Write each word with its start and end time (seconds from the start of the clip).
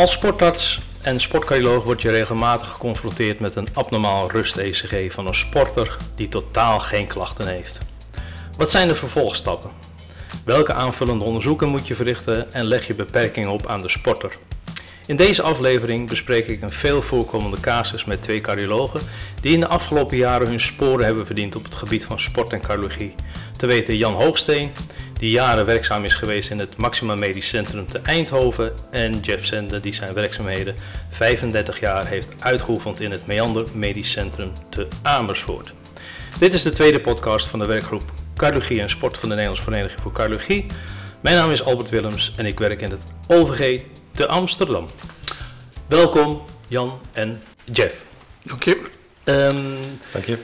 Als 0.00 0.12
sportarts 0.12 0.80
en 1.02 1.20
sportcardioloog 1.20 1.84
word 1.84 2.02
je 2.02 2.10
regelmatig 2.10 2.68
geconfronteerd 2.68 3.40
met 3.40 3.56
een 3.56 3.68
abnormaal 3.72 4.30
rust-ECG 4.30 5.12
van 5.12 5.26
een 5.26 5.34
sporter 5.34 5.96
die 6.14 6.28
totaal 6.28 6.80
geen 6.80 7.06
klachten 7.06 7.46
heeft. 7.46 7.78
Wat 8.56 8.70
zijn 8.70 8.88
de 8.88 8.94
vervolgstappen? 8.94 9.70
Welke 10.44 10.72
aanvullende 10.72 11.24
onderzoeken 11.24 11.68
moet 11.68 11.86
je 11.86 11.94
verrichten 11.94 12.52
en 12.52 12.64
leg 12.64 12.86
je 12.86 12.94
beperkingen 12.94 13.50
op 13.50 13.66
aan 13.66 13.80
de 13.80 13.88
sporter? 13.88 14.32
In 15.06 15.16
deze 15.16 15.42
aflevering 15.42 16.08
bespreek 16.08 16.46
ik 16.46 16.62
een 16.62 16.70
veel 16.70 17.02
voorkomende 17.02 17.60
casus 17.60 18.04
met 18.04 18.22
twee 18.22 18.40
cardiologen 18.40 19.00
die 19.40 19.52
in 19.52 19.60
de 19.60 19.68
afgelopen 19.68 20.16
jaren 20.16 20.48
hun 20.48 20.60
sporen 20.60 21.04
hebben 21.04 21.26
verdiend 21.26 21.56
op 21.56 21.64
het 21.64 21.74
gebied 21.74 22.04
van 22.04 22.20
sport 22.20 22.52
en 22.52 22.60
cardiologie. 22.60 23.14
Te 23.56 23.66
weten 23.66 23.96
Jan 23.96 24.14
Hoogsteen, 24.14 24.72
die 25.20 25.30
jaren 25.30 25.66
werkzaam 25.66 26.04
is 26.04 26.14
geweest 26.14 26.50
in 26.50 26.58
het 26.58 26.76
Maxima 26.76 27.14
Medisch 27.14 27.48
Centrum 27.48 27.86
te 27.86 27.98
Eindhoven, 27.98 28.72
en 28.90 29.20
Jeff 29.20 29.46
Zende, 29.46 29.80
die 29.80 29.94
zijn 29.94 30.14
werkzaamheden 30.14 30.74
35 31.10 31.80
jaar 31.80 32.06
heeft 32.06 32.32
uitgeoefend 32.38 33.00
in 33.00 33.10
het 33.10 33.26
Meander 33.26 33.64
Medisch 33.74 34.10
Centrum 34.10 34.52
te 34.68 34.88
Amersfoort. 35.02 35.72
Dit 36.38 36.54
is 36.54 36.62
de 36.62 36.70
tweede 36.70 37.00
podcast 37.00 37.46
van 37.46 37.58
de 37.58 37.66
werkgroep 37.66 38.02
Cardiologie 38.36 38.80
en 38.80 38.90
Sport 38.90 39.18
van 39.18 39.28
de 39.28 39.34
Nederlandse 39.34 39.70
Vereniging 39.70 40.00
voor 40.00 40.12
Cardiologie. 40.12 40.66
Mijn 41.20 41.36
naam 41.36 41.50
is 41.50 41.64
Albert 41.64 41.90
Willems 41.90 42.32
en 42.36 42.46
ik 42.46 42.58
werk 42.58 42.80
in 42.80 42.90
het 42.90 43.02
OVG 43.26 43.82
te 44.14 44.26
Amsterdam. 44.26 44.88
Welkom 45.86 46.44
Jan 46.68 47.00
en 47.12 47.42
Jeff. 47.72 48.02
Dank 48.42 48.62
je. 48.62 48.80
Um, 49.24 49.78
Dank 50.12 50.24
je. 50.24 50.38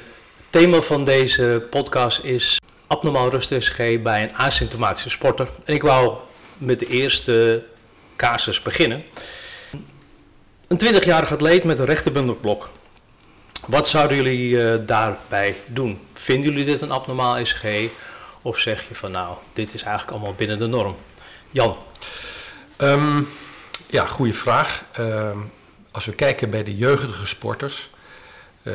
thema 0.50 0.80
van 0.80 1.04
deze 1.04 1.66
podcast 1.70 2.24
is 2.24 2.58
abnormaal 2.86 3.30
rust-ECG 3.30 4.02
bij 4.02 4.22
een 4.22 4.36
asymptomatische 4.36 5.10
sporter. 5.10 5.48
En 5.64 5.74
ik 5.74 5.82
wou 5.82 6.18
met 6.58 6.78
de 6.78 6.86
eerste 6.86 7.64
casus 8.16 8.62
beginnen. 8.62 9.02
Een 10.68 10.80
20-jarige 10.84 11.34
atleet 11.34 11.64
met 11.64 11.78
een 11.78 11.84
rechterbundelblok. 11.84 12.70
Wat 13.66 13.88
zouden 13.88 14.16
jullie 14.16 14.50
uh, 14.50 14.74
daarbij 14.86 15.56
doen? 15.66 16.00
Vinden 16.12 16.50
jullie 16.50 16.64
dit 16.64 16.80
een 16.80 16.90
abnormaal 16.90 17.36
ECG? 17.36 17.90
Of 18.42 18.58
zeg 18.58 18.88
je 18.88 18.94
van 18.94 19.10
nou, 19.10 19.36
dit 19.52 19.74
is 19.74 19.82
eigenlijk 19.82 20.12
allemaal 20.12 20.34
binnen 20.34 20.58
de 20.58 20.66
norm? 20.66 20.96
Jan? 21.50 21.76
Um, 22.78 23.28
ja, 23.86 24.06
goede 24.06 24.32
vraag. 24.32 24.84
Um, 24.98 25.52
als 25.90 26.04
we 26.04 26.12
kijken 26.12 26.50
bij 26.50 26.64
de 26.64 26.76
jeugdige 26.76 27.26
sporters, 27.26 27.90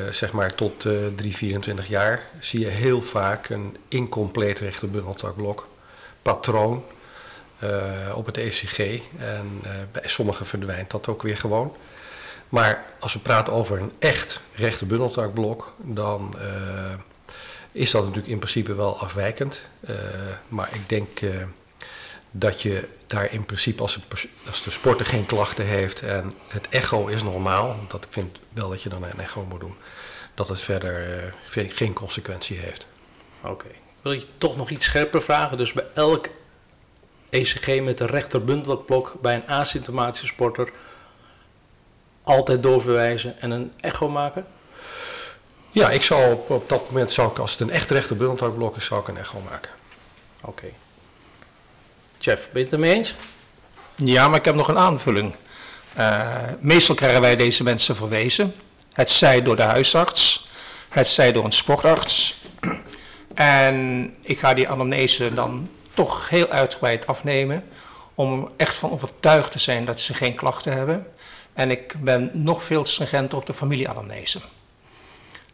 zeg 0.10 0.32
maar 0.32 0.56
tot 0.56 0.86
uh, 0.86 0.94
3, 1.16 1.36
24 1.36 1.88
jaar, 1.88 2.24
zie 2.40 2.60
je 2.60 2.68
heel 2.68 3.02
vaak 3.02 3.50
een 3.50 3.78
incompleet 3.88 4.60
rechterbundeltakblok 4.60 5.68
patroon 6.22 6.84
uh, 7.64 7.70
op 8.16 8.26
het 8.26 8.38
ECG. 8.38 8.80
En 9.18 9.62
bij 9.92 10.04
sommigen 10.06 10.46
verdwijnt 10.46 10.92
dat 10.92 11.08
ook 11.08 11.22
weer 11.22 11.38
gewoon. 11.38 11.76
Maar 12.50 12.84
als 13.00 13.14
we 13.14 13.20
praten 13.20 13.54
over 13.54 13.80
een 13.82 13.92
echt 14.00 14.42
rechterbundeltakblok, 14.54 15.74
dan 15.78 16.36
is 17.72 17.92
dat 17.92 18.02
natuurlijk 18.02 18.32
in 18.32 18.40
principe 18.40 18.74
wel 18.74 19.00
afwijkend. 19.00 19.60
maar 20.48 20.70
ik 20.74 20.90
denk 20.90 21.20
dat 22.32 22.62
je 22.62 22.88
daar 23.08 23.32
in 23.34 23.46
principe, 23.46 23.82
als, 23.82 23.96
het, 23.96 24.28
als 24.48 24.64
de 24.64 24.72
sporter 24.72 25.06
geen 25.06 25.26
klachten 25.26 25.66
heeft 25.66 26.02
en 26.02 26.34
het 26.48 26.70
echo 26.70 27.08
is 27.08 27.24
normaal, 27.24 27.76
dat 27.88 28.04
ik 28.04 28.12
vind 28.12 28.40
wel 28.54 28.70
dat 28.70 28.82
je 28.82 28.90
dan 28.90 29.04
een 29.04 29.20
echo 29.20 29.46
moet 29.50 29.60
doen, 29.60 29.76
dat 30.34 30.48
het 30.48 30.60
verder 30.60 31.24
uh, 31.56 31.72
geen 31.74 31.94
consequentie 31.94 32.58
heeft. 32.58 32.86
Oké. 33.42 33.52
Okay. 33.52 33.76
Wil 34.02 34.12
je 34.12 34.26
toch 34.38 34.58
nog 34.58 34.70
iets 34.70 34.86
scherper 34.86 35.22
vragen? 35.22 35.58
Dus 35.58 35.74
bij 35.74 35.88
elk 35.94 36.28
ECG 37.30 37.82
met 37.82 37.98
de 37.98 38.06
rechterbundelblok 38.06 39.16
bij 39.22 39.36
een 39.36 39.48
asymptomatische 39.48 40.28
sporter 40.28 40.72
altijd 42.24 42.64
doorverwijzen 42.64 43.42
en 43.42 43.52
een 43.52 43.74
echo 43.80 44.10
maken? 44.10 44.46
Ja, 45.72 45.90
ik 45.90 46.04
zou 46.04 46.34
op, 46.34 46.50
op 46.50 46.70
dat 46.70 46.90
moment, 46.90 47.12
zou 47.12 47.32
ik, 47.32 47.38
als 47.38 47.52
het 47.52 47.60
een 47.60 47.70
echt 47.70 47.92
rechterbundelblok 47.92 48.76
is, 48.76 48.86
zou 48.86 49.02
ik 49.02 49.08
een 49.08 49.18
echo 49.18 49.40
maken. 49.50 49.72
Oké. 50.42 50.50
Okay. 50.50 50.74
Jeff, 52.22 52.52
ben 52.52 52.60
je 52.60 52.64
het 52.64 52.74
ermee 52.74 52.94
eens? 52.94 53.14
Ja, 53.96 54.28
maar 54.28 54.40
ik 54.40 54.46
heb 54.46 54.56
nog 54.56 54.68
een 54.68 54.78
aanvulling. 54.78 55.36
Uh, 55.98 56.28
meestal 56.60 56.96
krijgen 56.96 57.22
wij 57.22 57.36
deze 57.36 57.64
mensen 57.64 57.96
verwezen. 57.96 58.54
Het 58.94 59.10
zij 59.10 59.42
door 59.42 59.56
de 59.56 59.62
huisarts, 59.62 60.48
het 60.90 61.08
zij 61.08 61.32
door 61.32 61.46
een 61.46 61.52
sportarts. 61.52 62.36
En 63.34 64.16
ik 64.22 64.40
ga 64.40 64.54
die 64.54 64.70
anamnese 64.70 65.34
dan 65.34 65.70
toch 65.94 66.30
heel 66.30 66.48
uitgebreid 66.48 67.08
afnemen. 67.08 67.64
Om 68.16 68.44
er 68.44 68.52
echt 68.58 68.76
van 68.76 68.92
overtuigd 68.92 69.52
te 69.52 69.60
zijn 69.60 69.86
dat 69.86 70.00
ze 70.00 70.14
geen 70.14 70.36
klachten 70.36 70.74
hebben. 70.74 71.08
En 71.54 71.72
ik 71.72 71.96
ben 72.00 72.32
nog 72.34 72.64
veel 72.64 72.86
stringenter 72.86 73.38
op 73.38 73.46
de 73.46 73.54
familieanamnese. 73.54 74.40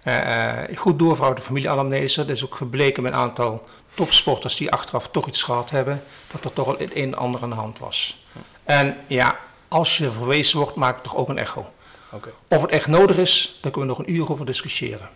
Uh, 0.03 0.53
goed 0.75 0.99
doorverhouden 0.99 1.41
de 1.41 1.47
familieanamnese. 1.47 2.25
Dat 2.25 2.35
is 2.35 2.43
ook 2.45 2.55
gebleken 2.55 3.03
met 3.03 3.11
een 3.11 3.17
aantal 3.17 3.67
topsporters 3.97 4.55
die 4.55 4.71
achteraf 4.71 5.09
toch 5.09 5.27
iets 5.27 5.43
gehad 5.43 5.69
hebben, 5.69 6.03
dat 6.31 6.43
er 6.43 6.53
toch 6.53 6.67
al 6.67 6.77
het 6.77 6.95
een 6.95 7.03
en 7.03 7.17
ander 7.17 7.41
aan 7.41 7.49
de 7.49 7.55
hand 7.55 7.79
was. 7.79 8.23
En 8.63 8.97
ja, 9.07 9.39
als 9.67 9.97
je 9.97 10.11
verwezen 10.11 10.59
wordt, 10.59 10.75
maak 10.75 11.03
toch 11.03 11.15
ook 11.15 11.29
een 11.29 11.37
echo. 11.37 11.71
Okay. 12.11 12.33
Of 12.47 12.61
het 12.61 12.71
echt 12.71 12.87
nodig 12.87 13.17
is, 13.17 13.57
daar 13.61 13.71
kunnen 13.71 13.89
we 13.89 13.97
nog 13.97 14.07
een 14.07 14.13
uur 14.13 14.31
over 14.31 14.45
discussiëren. 14.45 15.09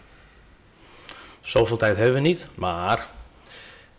Zoveel 1.42 1.78
tijd 1.78 1.97
hebben 1.97 2.14
we 2.14 2.19
niet, 2.19 2.46
maar 2.56 3.08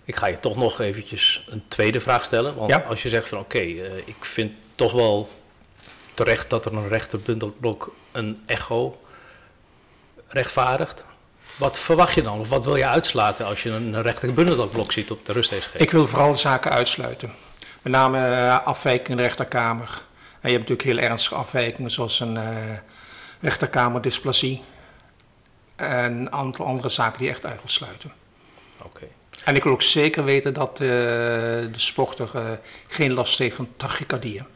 ik 0.05 0.17
ga 0.17 0.27
je 0.27 0.41
toch 0.41 0.57
nog 0.57 0.81
eventjes 0.81 1.45
een 1.49 1.65
tweede 1.69 2.01
vraag 2.01 2.25
stellen. 2.25 2.55
Want 2.55 2.71
ja? 2.71 2.79
als 2.89 3.03
je 3.03 3.09
zegt 3.09 3.29
van 3.29 3.39
oké, 3.39 3.57
okay, 3.57 3.71
uh, 3.71 3.97
ik 3.97 4.25
vind 4.25 4.53
toch 4.75 4.93
wel 4.93 5.29
terecht 6.15 6.51
dat 6.51 6.67
er 6.67 6.73
een 6.73 6.89
rechterbundelblok 6.89 7.95
een 8.13 8.43
echo 8.47 9.01
rechtvaardigt. 10.27 11.05
Wat 11.57 11.79
verwacht 11.79 12.15
je 12.15 12.23
dan? 12.23 12.39
Of 12.39 12.49
wat 12.49 12.65
wil 12.65 12.77
je 12.77 12.87
uitsluiten 12.87 13.47
als 13.47 13.63
je 13.63 13.71
een 13.71 14.03
rechterbundelblok 14.03 14.93
ziet 14.93 15.11
op 15.11 15.27
de 15.27 15.33
rust 15.33 15.55
Ik 15.73 15.91
wil 15.91 16.07
vooral 16.07 16.37
zaken 16.37 16.71
uitsluiten. 16.71 17.33
Met 17.83 17.93
name 17.93 18.19
uh, 18.19 18.67
afwijkingen 18.67 19.11
in 19.11 19.17
de 19.17 19.23
rechterkamer. 19.23 20.03
En 20.41 20.51
je 20.51 20.57
hebt 20.57 20.69
natuurlijk 20.69 20.99
heel 20.99 21.09
ernstige 21.09 21.35
afwijkingen 21.35 21.91
zoals 21.91 22.21
een 22.21 22.35
uh, 22.35 22.43
rechterkamerdysplasie. 23.41 24.63
En 25.77 26.13
een 26.13 26.33
aantal 26.33 26.67
andere 26.67 26.89
zaken 26.89 27.19
die 27.19 27.29
echt 27.29 27.45
uit 27.45 27.61
wil 27.61 27.71
sluiten. 27.71 28.13
Oké. 28.79 28.87
Okay. 28.87 29.09
En 29.45 29.57
ik 29.57 29.63
wil 29.63 29.73
ook 29.73 29.83
zeker 29.83 30.25
weten 30.25 30.55
dat 30.55 30.81
uh, 30.81 30.89
de 30.89 31.71
sporter 31.77 32.31
geen 32.89 33.13
last 33.13 33.39
heeft 33.39 33.57
van 33.57 33.69
tachycardieën. 33.77 34.47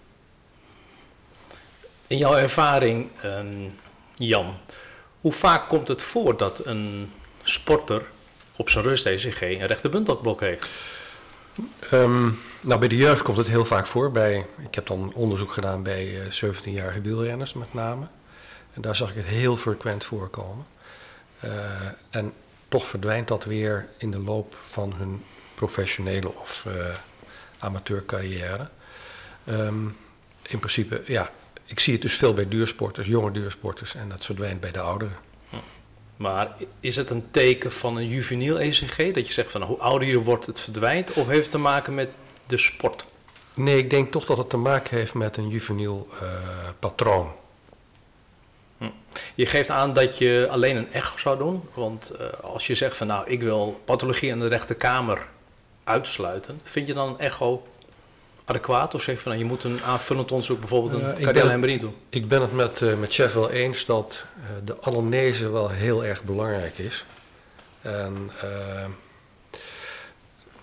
In 2.06 2.18
jouw 2.18 2.36
ervaring, 2.36 3.08
Jan, 4.16 4.56
hoe 5.26 5.34
vaak 5.34 5.68
komt 5.68 5.88
het 5.88 6.02
voor 6.02 6.36
dat 6.36 6.66
een 6.66 7.12
sporter 7.42 8.06
op 8.56 8.70
zijn 8.70 8.84
rust-ECG 8.84 9.40
een 9.40 9.66
rechterbundelblok 9.66 10.40
heeft? 10.40 10.66
Um, 11.92 12.38
nou, 12.60 12.78
bij 12.78 12.88
de 12.88 12.96
jeugd 12.96 13.22
komt 13.22 13.36
het 13.36 13.46
heel 13.46 13.64
vaak 13.64 13.86
voor. 13.86 14.10
Bij, 14.10 14.46
ik 14.58 14.74
heb 14.74 14.86
dan 14.86 15.12
onderzoek 15.14 15.52
gedaan 15.52 15.82
bij 15.82 16.06
uh, 16.06 16.54
17-jarige 16.54 17.00
wielrenners 17.00 17.54
met 17.54 17.74
name. 17.74 18.06
En 18.72 18.82
daar 18.82 18.96
zag 18.96 19.10
ik 19.10 19.16
het 19.16 19.24
heel 19.24 19.56
frequent 19.56 20.04
voorkomen. 20.04 20.66
Uh, 21.44 21.50
en 22.10 22.32
toch 22.68 22.86
verdwijnt 22.86 23.28
dat 23.28 23.44
weer 23.44 23.88
in 23.98 24.10
de 24.10 24.20
loop 24.20 24.56
van 24.68 24.94
hun 24.96 25.24
professionele 25.54 26.28
of 26.28 26.64
uh, 26.68 26.74
amateurcarrière. 27.58 28.68
Um, 29.48 29.96
in 30.42 30.58
principe, 30.58 31.02
ja, 31.06 31.30
ik 31.66 31.80
zie 31.80 31.92
het 31.92 32.02
dus 32.02 32.14
veel 32.14 32.34
bij 32.34 32.48
duursporters, 32.48 33.06
jonge 33.06 33.30
duursporters, 33.30 33.94
en 33.94 34.08
dat 34.08 34.24
verdwijnt 34.24 34.60
bij 34.60 34.72
de 34.72 34.80
ouderen. 34.80 35.16
Maar 36.16 36.56
is 36.80 36.96
het 36.96 37.10
een 37.10 37.30
teken 37.30 37.72
van 37.72 37.96
een 37.96 38.08
juveniel 38.08 38.60
ECG? 38.60 38.96
Dat 38.96 39.26
je 39.26 39.32
zegt 39.32 39.50
van 39.50 39.62
hoe 39.62 39.78
ouder 39.78 40.08
je 40.08 40.18
wordt, 40.18 40.46
het 40.46 40.60
verdwijnt? 40.60 41.12
Of 41.12 41.26
heeft 41.26 41.42
het 41.42 41.50
te 41.50 41.58
maken 41.58 41.94
met 41.94 42.08
de 42.46 42.56
sport? 42.56 43.06
Nee, 43.54 43.78
ik 43.78 43.90
denk 43.90 44.12
toch 44.12 44.24
dat 44.24 44.38
het 44.38 44.50
te 44.50 44.56
maken 44.56 44.96
heeft 44.96 45.14
met 45.14 45.36
een 45.36 45.48
juveniel 45.48 46.08
uh, 46.22 46.28
patroon. 46.78 47.32
Hm. 48.78 48.84
Je 49.34 49.46
geeft 49.46 49.70
aan 49.70 49.92
dat 49.92 50.18
je 50.18 50.46
alleen 50.50 50.76
een 50.76 50.92
echo 50.92 51.18
zou 51.18 51.38
doen. 51.38 51.62
Want 51.74 52.12
uh, 52.20 52.26
als 52.42 52.66
je 52.66 52.74
zegt 52.74 52.96
van 52.96 53.06
nou, 53.06 53.30
ik 53.30 53.42
wil 53.42 53.80
pathologie 53.84 54.30
in 54.30 54.38
de 54.38 54.48
rechterkamer 54.48 55.26
uitsluiten, 55.84 56.60
vind 56.62 56.86
je 56.86 56.94
dan 56.94 57.08
een 57.08 57.18
echo 57.18 57.66
adequaat? 58.46 58.94
Of 58.94 59.02
zeg 59.02 59.14
je 59.14 59.20
van 59.20 59.32
nou, 59.32 59.44
je 59.44 59.50
moet 59.50 59.64
een 59.64 59.82
aanvullend 59.82 60.30
onderzoek, 60.30 60.58
bijvoorbeeld 60.58 60.92
een 60.92 61.20
uh, 61.20 61.80
doen? 61.80 61.94
Ik 62.08 62.28
ben 62.28 62.40
het 62.40 62.52
met, 62.52 62.80
uh, 62.80 62.98
met 62.98 63.12
Chef 63.12 63.32
wel 63.32 63.50
eens 63.50 63.84
dat 63.84 64.24
uh, 64.38 64.44
de 64.64 64.80
anamnese 64.80 65.50
wel 65.50 65.68
heel 65.68 66.04
erg 66.04 66.22
belangrijk 66.22 66.78
is. 66.78 67.04
En 67.80 68.30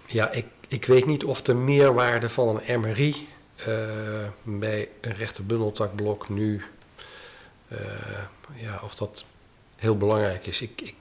ja, 0.06 0.32
ik, 0.32 0.46
ik 0.68 0.86
weet 0.86 1.06
niet 1.06 1.24
of 1.24 1.42
de 1.42 1.54
meerwaarde 1.54 2.30
van 2.30 2.62
een 2.66 2.80
MRI 2.80 3.28
bij 4.44 4.90
een 5.02 5.16
rechterbundeltakblok 5.16 6.30
nu, 6.30 6.64
ja, 8.56 8.80
of 8.84 8.96
dat 8.96 9.24
heel 9.76 9.98
belangrijk 9.98 10.48
is. 10.48 10.62
Ik, 10.62 10.82
ik, 10.82 10.96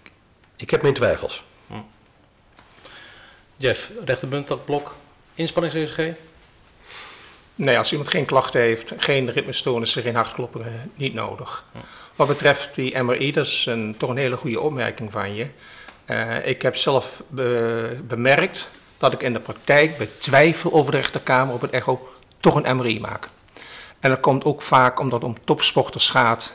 ik 0.57 0.71
heb 0.71 0.83
mijn 0.83 0.95
twijfels. 0.95 1.45
Hm. 1.67 1.75
Jeff, 3.57 3.91
rechterbundeltakblok, 4.05 4.95
inspanningsECG? 5.35 6.15
Nee, 7.55 7.79
als 7.79 7.91
iemand 7.91 8.11
geen 8.11 8.25
klachten 8.25 8.61
heeft, 8.61 8.93
geen 8.97 9.31
ritmestoornissen, 9.31 10.03
geen 10.03 10.15
hartkloppingen, 10.15 10.91
niet 10.95 11.15
nodig. 11.15 11.65
Wat 12.17 12.29
betreft 12.29 12.75
die 12.75 13.03
MRI, 13.03 13.33
dat 13.33 13.47
is 13.47 13.67
een, 13.67 13.95
toch 13.99 14.11
een 14.11 14.17
hele 14.17 14.37
goede 14.37 14.61
opmerking 14.61 15.13
van 15.13 15.35
je. 15.35 15.47
Uh, 16.07 16.47
ik 16.47 16.63
heb 16.63 16.77
zelf 16.77 17.23
be 17.29 18.01
bemerkt 18.05 18.69
dat 18.99 19.13
ik 19.13 19.23
in 19.23 19.33
de 19.33 19.41
praktijk 19.41 19.99
bij 19.99 20.09
twijfel 20.19 20.73
over 20.73 20.93
de 20.93 20.97
rechterkamer 20.99 21.55
op 21.55 21.61
het 21.61 21.71
echo 21.71 22.09
toch 22.41 22.55
een 22.55 22.77
MRI 22.77 23.01
maak. 23.01 23.29
En 24.01 24.11
dat 24.11 24.21
komt 24.21 24.45
ook 24.45 24.63
vaak 24.63 25.01
omdat 25.01 25.23
het 25.23 25.31
om 25.31 25.45
topsporters 25.45 26.11
gaat 26.11 26.55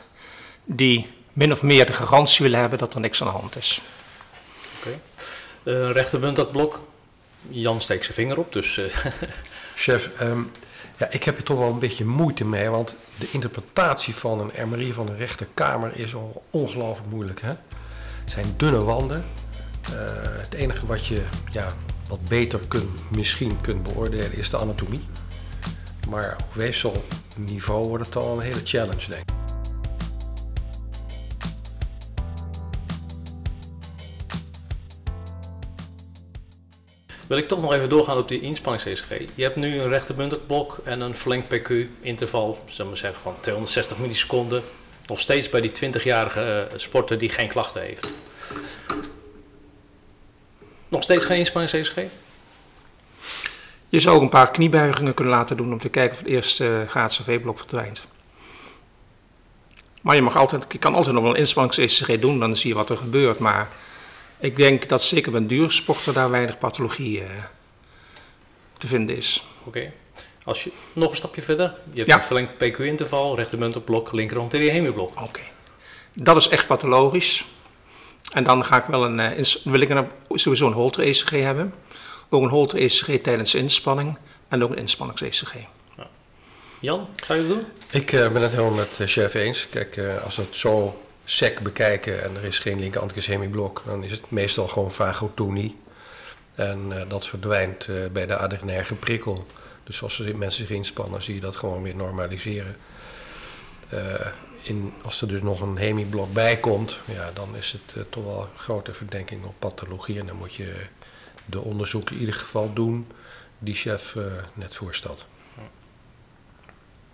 die 0.64 1.10
min 1.32 1.52
of 1.52 1.62
meer 1.62 1.86
de 1.86 1.92
garantie 1.92 2.44
willen 2.44 2.60
hebben 2.60 2.78
dat 2.78 2.94
er 2.94 3.00
niks 3.00 3.20
aan 3.20 3.26
de 3.26 3.32
hand 3.32 3.56
is. 3.56 3.80
Oké. 4.78 4.88
Okay. 4.88 5.00
Uh, 5.74 5.90
rechterbund 5.90 6.36
dat 6.36 6.52
blok. 6.52 6.80
Jan 7.48 7.80
steekt 7.80 8.04
zijn 8.04 8.16
vinger 8.16 8.38
op, 8.38 8.52
dus... 8.52 8.76
Uh. 8.76 8.84
Chef, 9.74 10.10
um, 10.20 10.50
ja, 10.98 11.10
ik 11.10 11.24
heb 11.24 11.36
er 11.36 11.42
toch 11.42 11.58
wel 11.58 11.68
een 11.68 11.78
beetje 11.78 12.04
moeite 12.04 12.44
mee, 12.44 12.68
want 12.68 12.94
de 13.18 13.30
interpretatie 13.30 14.14
van 14.14 14.40
een 14.40 14.68
MRI 14.68 14.92
van 14.92 15.06
de 15.06 15.14
rechterkamer 15.14 15.90
is 15.94 16.14
al 16.14 16.42
ongelooflijk 16.50 17.10
moeilijk. 17.10 17.40
Hè? 17.40 17.48
Het 17.48 18.30
zijn 18.30 18.46
dunne 18.56 18.84
wanden. 18.84 19.24
Uh, 19.90 19.96
het 20.22 20.54
enige 20.54 20.86
wat 20.86 21.06
je 21.06 21.22
ja, 21.50 21.66
wat 22.08 22.24
beter 22.28 22.60
kunt, 22.68 23.10
misschien 23.10 23.60
kunt 23.60 23.82
beoordelen 23.82 24.36
is 24.36 24.50
de 24.50 24.58
anatomie. 24.58 25.06
Maar 26.08 26.36
op 26.40 26.54
weefselniveau 26.54 27.88
wordt 27.88 28.06
het 28.06 28.16
al 28.16 28.36
een 28.36 28.44
hele 28.44 28.60
challenge, 28.64 29.08
denk 29.08 29.30
ik. 29.30 29.37
Wil 37.28 37.38
ik 37.38 37.48
toch 37.48 37.60
nog 37.60 37.72
even 37.72 37.88
doorgaan 37.88 38.16
op 38.16 38.28
die 38.28 38.40
inspannings-ECG. 38.40 39.08
Je 39.34 39.42
hebt 39.42 39.56
nu 39.56 39.80
een 39.80 39.88
rechterbundig 39.88 40.46
blok 40.46 40.80
en 40.84 41.00
een 41.00 41.14
flank 41.14 41.44
PQ-interval, 41.44 42.64
zullen 42.66 42.92
we 42.92 42.98
zeggen 42.98 43.20
van 43.20 43.34
260 43.40 43.98
milliseconden. 43.98 44.62
Nog 45.06 45.20
steeds 45.20 45.50
bij 45.50 45.60
die 45.60 45.70
20-jarige 45.70 46.68
uh, 46.72 46.78
sporter 46.78 47.18
die 47.18 47.28
geen 47.28 47.48
klachten 47.48 47.82
heeft. 47.82 48.12
Nog 50.88 51.02
steeds 51.02 51.24
geen 51.24 51.38
inspannings-ECG? 51.38 51.96
Je 53.88 53.98
zou 53.98 54.16
ook 54.16 54.22
een 54.22 54.28
paar 54.28 54.50
kniebuigingen 54.50 55.14
kunnen 55.14 55.34
laten 55.34 55.56
doen 55.56 55.72
om 55.72 55.80
te 55.80 55.88
kijken 55.88 56.12
of 56.12 56.18
het 56.18 56.28
eerste 56.28 56.64
uh, 56.64 56.90
HCV-blok 56.94 57.58
verdwijnt. 57.58 58.06
Maar 60.02 60.16
je, 60.16 60.22
mag 60.22 60.36
altijd, 60.36 60.64
je 60.68 60.78
kan 60.78 60.94
altijd 60.94 61.14
nog 61.14 61.22
wel 61.22 61.32
een 61.32 61.38
inspannings-ECG 61.38 62.20
doen, 62.20 62.40
dan 62.40 62.56
zie 62.56 62.68
je 62.68 62.76
wat 62.76 62.90
er 62.90 62.96
gebeurt. 62.96 63.38
Maar 63.38 63.68
ik 64.40 64.56
denk 64.56 64.88
dat 64.88 65.02
zeker 65.02 65.32
bij 65.32 65.46
duursporten 65.46 66.14
daar 66.14 66.30
weinig 66.30 66.58
pathologie 66.58 67.20
uh, 67.20 67.26
te 68.78 68.86
vinden 68.86 69.16
is. 69.16 69.46
Oké. 69.58 69.68
Okay. 69.68 69.92
Als 70.44 70.64
je 70.64 70.72
nog 70.92 71.10
een 71.10 71.16
stapje 71.16 71.42
verder, 71.42 71.74
je 71.92 71.96
hebt 71.96 72.10
ja. 72.10 72.16
een 72.16 72.22
verlengd 72.22 72.52
PQ-interval, 72.52 73.36
rechtermunterblok, 73.36 74.12
linkerhand 74.12 74.52
hemiblok. 74.52 75.10
Oké. 75.10 75.22
Okay. 75.22 75.50
Dat 76.12 76.36
is 76.36 76.48
echt 76.48 76.66
pathologisch. 76.66 77.44
En 78.32 78.44
dan 78.44 78.64
ga 78.64 78.76
ik 78.76 78.84
wel 78.84 79.04
een, 79.04 79.18
uh, 79.18 79.44
wil 79.64 79.80
ik 79.80 79.88
een, 79.88 80.08
sowieso 80.28 80.66
een 80.66 80.72
Holter-ECG 80.72 81.30
hebben. 81.30 81.74
Ook 82.28 82.42
een 82.42 82.48
Holter-ECG 82.48 83.22
tijdens 83.22 83.54
inspanning 83.54 84.18
en 84.48 84.62
ook 84.62 84.70
een 84.70 84.78
inspannings-ECG. 84.78 85.54
Ja. 85.96 86.08
Jan, 86.80 87.08
zou 87.26 87.38
je 87.38 87.44
het 87.44 87.54
doen? 87.54 87.66
Ik 87.90 88.12
uh, 88.12 88.32
ben 88.32 88.42
het 88.42 88.50
helemaal 88.50 88.74
met 88.74 89.10
chef 89.10 89.34
eens. 89.34 89.68
Kijk, 89.68 90.00
als 90.24 90.36
het 90.36 90.56
zo 90.56 91.02
sec 91.30 91.60
bekijken 91.60 92.22
en 92.22 92.36
er 92.36 92.44
is 92.44 92.58
geen 92.58 92.80
linker 92.80 93.00
antichemieblok, 93.00 93.82
dan 93.86 94.04
is 94.04 94.10
het 94.10 94.30
meestal 94.30 94.68
gewoon 94.68 94.92
vagotonie. 94.92 95.76
En 96.54 96.90
uh, 96.92 97.02
dat 97.08 97.26
verdwijnt 97.26 97.86
uh, 97.86 98.06
bij 98.06 98.26
de 98.26 98.36
adrenerge 98.36 98.94
prikkel. 98.94 99.46
Dus 99.84 100.02
als 100.02 100.18
mensen 100.18 100.66
zich 100.66 100.76
inspannen, 100.76 101.22
zie 101.22 101.34
je 101.34 101.40
dat 101.40 101.56
gewoon 101.56 101.82
weer 101.82 101.96
normaliseren. 101.96 102.76
Uh, 103.94 104.00
in, 104.62 104.92
als 105.02 105.20
er 105.20 105.28
dus 105.28 105.42
nog 105.42 105.60
een 105.60 105.76
hemieblok 105.76 106.32
bij 106.32 106.56
komt, 106.56 106.98
ja, 107.04 107.30
dan 107.34 107.56
is 107.56 107.72
het 107.72 108.10
toch 108.10 108.24
wel 108.24 108.40
een 108.40 108.58
grote 108.58 108.94
verdenking 108.94 109.44
op 109.44 109.54
pathologie. 109.58 110.18
En 110.18 110.26
dan 110.26 110.36
moet 110.36 110.54
je 110.54 110.74
de 111.44 111.60
onderzoek 111.60 112.10
in 112.10 112.18
ieder 112.18 112.34
geval 112.34 112.72
doen 112.72 113.06
die 113.58 113.74
chef 113.74 114.16
net 114.54 114.74
voorstelt. 114.74 115.26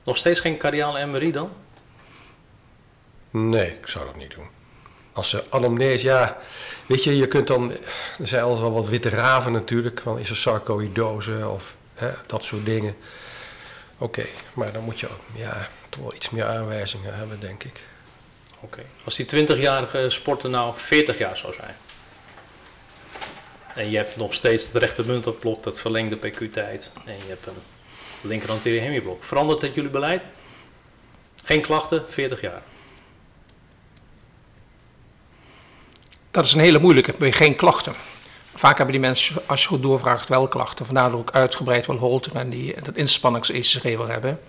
Nog 0.04 0.16
steeds 0.16 0.40
geen 0.40 0.56
cardiale 0.56 1.06
MRI 1.06 1.32
dan? 1.32 1.50
Nee, 3.36 3.70
ik 3.70 3.88
zou 3.88 4.04
dat 4.04 4.16
niet 4.16 4.34
doen. 4.34 4.46
Als 5.12 5.30
ze 5.30 5.44
anamnese, 5.48 6.06
ja, 6.06 6.38
weet 6.86 7.04
je, 7.04 7.16
je 7.16 7.28
kunt 7.28 7.46
dan, 7.46 7.72
er 8.18 8.26
zijn 8.26 8.42
altijd 8.42 8.60
wel 8.60 8.72
wat 8.72 8.88
witte 8.88 9.08
raven 9.08 9.52
natuurlijk, 9.52 10.00
van 10.00 10.18
is 10.18 10.30
er 10.30 10.36
sarcoïdose 10.36 11.48
of 11.48 11.76
hè, 11.94 12.10
dat 12.26 12.44
soort 12.44 12.64
dingen. 12.64 12.96
Oké, 13.98 14.26
maar 14.52 14.72
dan 14.72 14.82
moet 14.82 15.00
je 15.00 15.08
ook, 15.08 15.20
ja, 15.32 15.68
toch 15.88 16.02
wel 16.02 16.14
iets 16.14 16.30
meer 16.30 16.44
aanwijzingen 16.44 17.14
hebben, 17.14 17.40
denk 17.40 17.64
ik. 17.64 17.80
Oké, 18.60 18.82
als 19.04 19.16
die 19.16 19.46
20-jarige 19.46 20.10
sporter 20.10 20.50
nou 20.50 20.72
40 20.76 21.18
jaar 21.18 21.36
zou 21.36 21.54
zijn, 21.54 21.76
en 23.74 23.90
je 23.90 23.96
hebt 23.96 24.16
nog 24.16 24.34
steeds 24.34 24.66
het 24.66 24.74
rechtermunterblok, 24.74 25.62
dat 25.62 25.80
verlengde 25.80 26.16
PQ-tijd, 26.16 26.90
en 27.04 27.14
je 27.14 27.28
hebt 27.28 27.46
een 27.46 27.62
linker 28.20 28.62
hemiblok, 28.62 29.24
verandert 29.24 29.60
dat 29.60 29.74
jullie 29.74 29.90
beleid? 29.90 30.22
Geen 31.44 31.62
klachten, 31.62 32.04
40 32.08 32.40
jaar. 32.40 32.62
Dat 36.34 36.44
is 36.44 36.52
een 36.52 36.60
hele 36.60 36.78
moeilijke, 36.78 37.32
geen 37.32 37.56
klachten. 37.56 37.94
Vaak 38.54 38.76
hebben 38.76 38.94
die 38.94 39.04
mensen, 39.04 39.36
als 39.46 39.62
je 39.62 39.68
goed 39.68 39.82
doorvraagt, 39.82 40.28
wel 40.28 40.48
klachten. 40.48 40.86
Vandaar 40.86 41.10
dat 41.10 41.18
ook 41.18 41.30
uitgebreid 41.30 41.86
wel 41.86 41.96
Holter 41.96 42.36
en 42.36 42.50
die, 42.50 42.74
dat 42.82 42.96
inspannings-ECG 42.96 43.82
wil 43.82 44.06
hebben. 44.06 44.40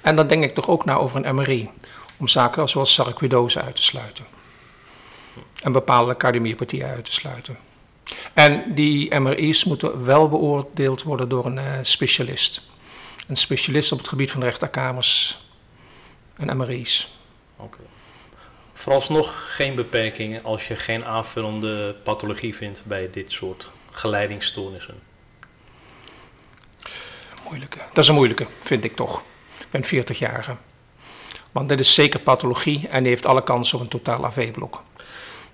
En 0.00 0.16
dan 0.16 0.26
denk 0.26 0.44
ik 0.44 0.54
toch 0.54 0.68
ook 0.68 0.84
na 0.84 0.94
over 0.94 1.24
een 1.24 1.34
MRI. 1.34 1.70
Om 2.16 2.28
zaken 2.28 2.68
zoals 2.68 2.94
sarcoidose 2.94 3.62
uit 3.62 3.76
te 3.76 3.82
sluiten. 3.82 4.24
En 5.62 5.72
bepaalde 5.72 6.16
cardiomyopathieën 6.16 6.86
uit 6.86 7.04
te 7.04 7.12
sluiten. 7.12 7.58
En 8.32 8.74
die 8.74 9.20
MRI's 9.20 9.64
moeten 9.64 10.04
wel 10.04 10.28
beoordeeld 10.28 11.02
worden 11.02 11.28
door 11.28 11.46
een 11.46 11.56
uh, 11.56 11.64
specialist. 11.82 12.62
Een 13.28 13.36
specialist 13.36 13.92
op 13.92 13.98
het 13.98 14.08
gebied 14.08 14.30
van 14.30 14.42
rechterkamers 14.42 15.40
en 16.36 16.56
MRI's. 16.56 17.08
Vooralsnog 18.82 19.54
geen 19.54 19.74
beperkingen 19.74 20.44
als 20.44 20.68
je 20.68 20.76
geen 20.76 21.04
aanvullende 21.04 21.94
pathologie 22.02 22.54
vindt 22.54 22.84
bij 22.84 23.10
dit 23.10 23.32
soort 23.32 23.70
geleidingsstoornissen. 23.90 24.94
Moeilijke. 27.44 27.78
Dat 27.88 27.98
is 27.98 28.08
een 28.08 28.14
moeilijke, 28.14 28.46
vind 28.60 28.84
ik 28.84 28.96
toch. 28.96 29.22
Ik 29.58 29.66
ben 29.70 29.84
40-jarige. 29.84 30.56
Want 31.52 31.68
dit 31.68 31.80
is 31.80 31.94
zeker 31.94 32.20
pathologie 32.20 32.88
en 32.88 33.02
die 33.02 33.12
heeft 33.12 33.26
alle 33.26 33.42
kansen 33.42 33.78
op 33.78 33.84
een 33.84 33.90
totaal 33.90 34.24
AV-blok. 34.24 34.82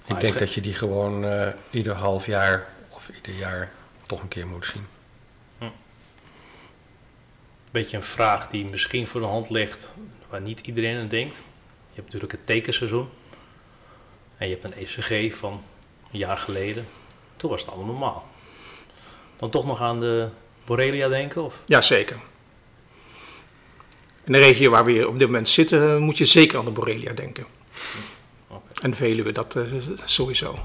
Ik 0.07 0.21
denk 0.21 0.39
dat 0.39 0.55
je 0.55 0.61
die 0.61 0.75
gewoon 0.75 1.25
uh, 1.25 1.49
ieder 1.71 1.95
half 1.95 2.27
jaar 2.27 2.67
of 2.89 3.11
ieder 3.15 3.35
jaar 3.35 3.73
toch 4.07 4.21
een 4.21 4.29
keer 4.29 4.47
moet 4.47 4.67
zien. 4.67 4.87
Hm. 5.59 5.65
Beetje 7.71 7.97
een 7.97 8.03
vraag 8.03 8.47
die 8.47 8.65
misschien 8.65 9.09
voor 9.09 9.21
de 9.21 9.27
hand 9.27 9.51
ligt, 9.51 9.91
waar 10.29 10.41
niet 10.41 10.61
iedereen 10.61 11.01
aan 11.01 11.09
denkt. 11.09 11.37
Je 11.37 11.95
hebt 11.95 12.07
natuurlijk 12.07 12.33
het 12.33 12.47
tekenseizoen. 12.47 13.09
En 14.39 14.49
je 14.49 14.59
hebt 14.61 14.65
een 14.65 14.75
ECG 14.75 15.37
van 15.37 15.53
een 16.13 16.19
jaar 16.19 16.37
geleden. 16.37 16.87
Toen 17.37 17.51
was 17.51 17.61
het 17.61 17.71
allemaal 17.71 17.87
normaal. 17.87 18.29
Dan 19.37 19.51
toch 19.51 19.67
nog 19.67 19.81
aan 19.81 20.01
de 20.01 20.29
Borrelia 20.65 21.09
denken? 21.09 21.45
Of? 21.45 21.63
Ja, 21.67 21.81
zeker. 21.81 22.17
In 24.25 24.33
de 24.33 24.39
regio 24.39 24.71
waar 24.71 24.85
we 24.85 25.09
op 25.09 25.19
dit 25.19 25.29
moment 25.29 25.49
zitten, 25.49 26.03
moet 26.03 26.19
je 26.19 26.25
zeker 26.25 26.59
aan 26.59 26.65
de 26.65 26.71
Borrelia 26.71 27.13
denken. 27.13 27.47
Okay. 28.49 28.61
En 28.83 28.95
Veluwe, 28.95 29.33
dat 29.33 29.57
uh, 29.57 29.63
sowieso. 30.05 30.59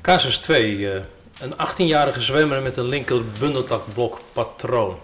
Casus 0.00 0.38
2. 0.38 0.76
Uh, 0.76 1.00
een 1.40 1.52
18-jarige 1.52 2.20
zwemmer 2.20 2.62
met 2.62 2.76
een 2.76 2.84
linker 2.84 3.22
bundeltakblok 3.40 4.20
patroon. 4.32 4.98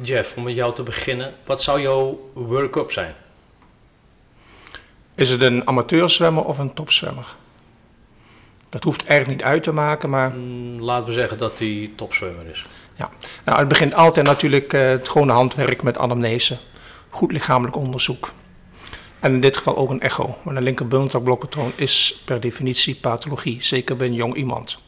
Jeff, 0.00 0.36
om 0.36 0.42
met 0.42 0.54
jou 0.54 0.74
te 0.74 0.82
beginnen, 0.82 1.34
wat 1.44 1.62
zou 1.62 1.80
jouw 1.80 2.30
work-up 2.32 2.92
zijn? 2.92 3.14
Is 5.14 5.30
het 5.30 5.40
een 5.40 5.66
amateurzwemmer 5.66 6.44
of 6.44 6.58
een 6.58 6.74
topzwemmer? 6.74 7.26
Dat 8.68 8.84
hoeft 8.84 9.06
eigenlijk 9.06 9.40
niet 9.40 9.48
uit 9.48 9.62
te 9.62 9.72
maken, 9.72 10.10
maar... 10.10 10.30
Mm, 10.30 10.80
laten 10.80 11.08
we 11.08 11.14
zeggen 11.14 11.38
dat 11.38 11.58
hij 11.58 11.92
topzwemmer 11.96 12.46
is. 12.46 12.66
Ja, 12.94 13.10
nou, 13.44 13.58
het 13.58 13.68
begint 13.68 13.94
altijd 13.94 14.26
natuurlijk 14.26 14.72
uh, 14.72 14.80
het 14.80 15.08
gewone 15.08 15.32
handwerk 15.32 15.82
met 15.82 15.98
anamnese. 15.98 16.56
Goed 17.10 17.32
lichamelijk 17.32 17.76
onderzoek. 17.76 18.32
En 19.20 19.32
in 19.32 19.40
dit 19.40 19.56
geval 19.56 19.76
ook 19.76 19.90
een 19.90 20.00
echo. 20.00 20.36
Maar 20.42 20.56
een 20.56 20.62
linkerbundeltakblokpatroon 20.62 21.72
is 21.74 22.22
per 22.24 22.40
definitie 22.40 22.94
pathologie, 22.94 23.62
zeker 23.62 23.96
bij 23.96 24.06
een 24.06 24.14
jong 24.14 24.34
iemand. 24.34 24.78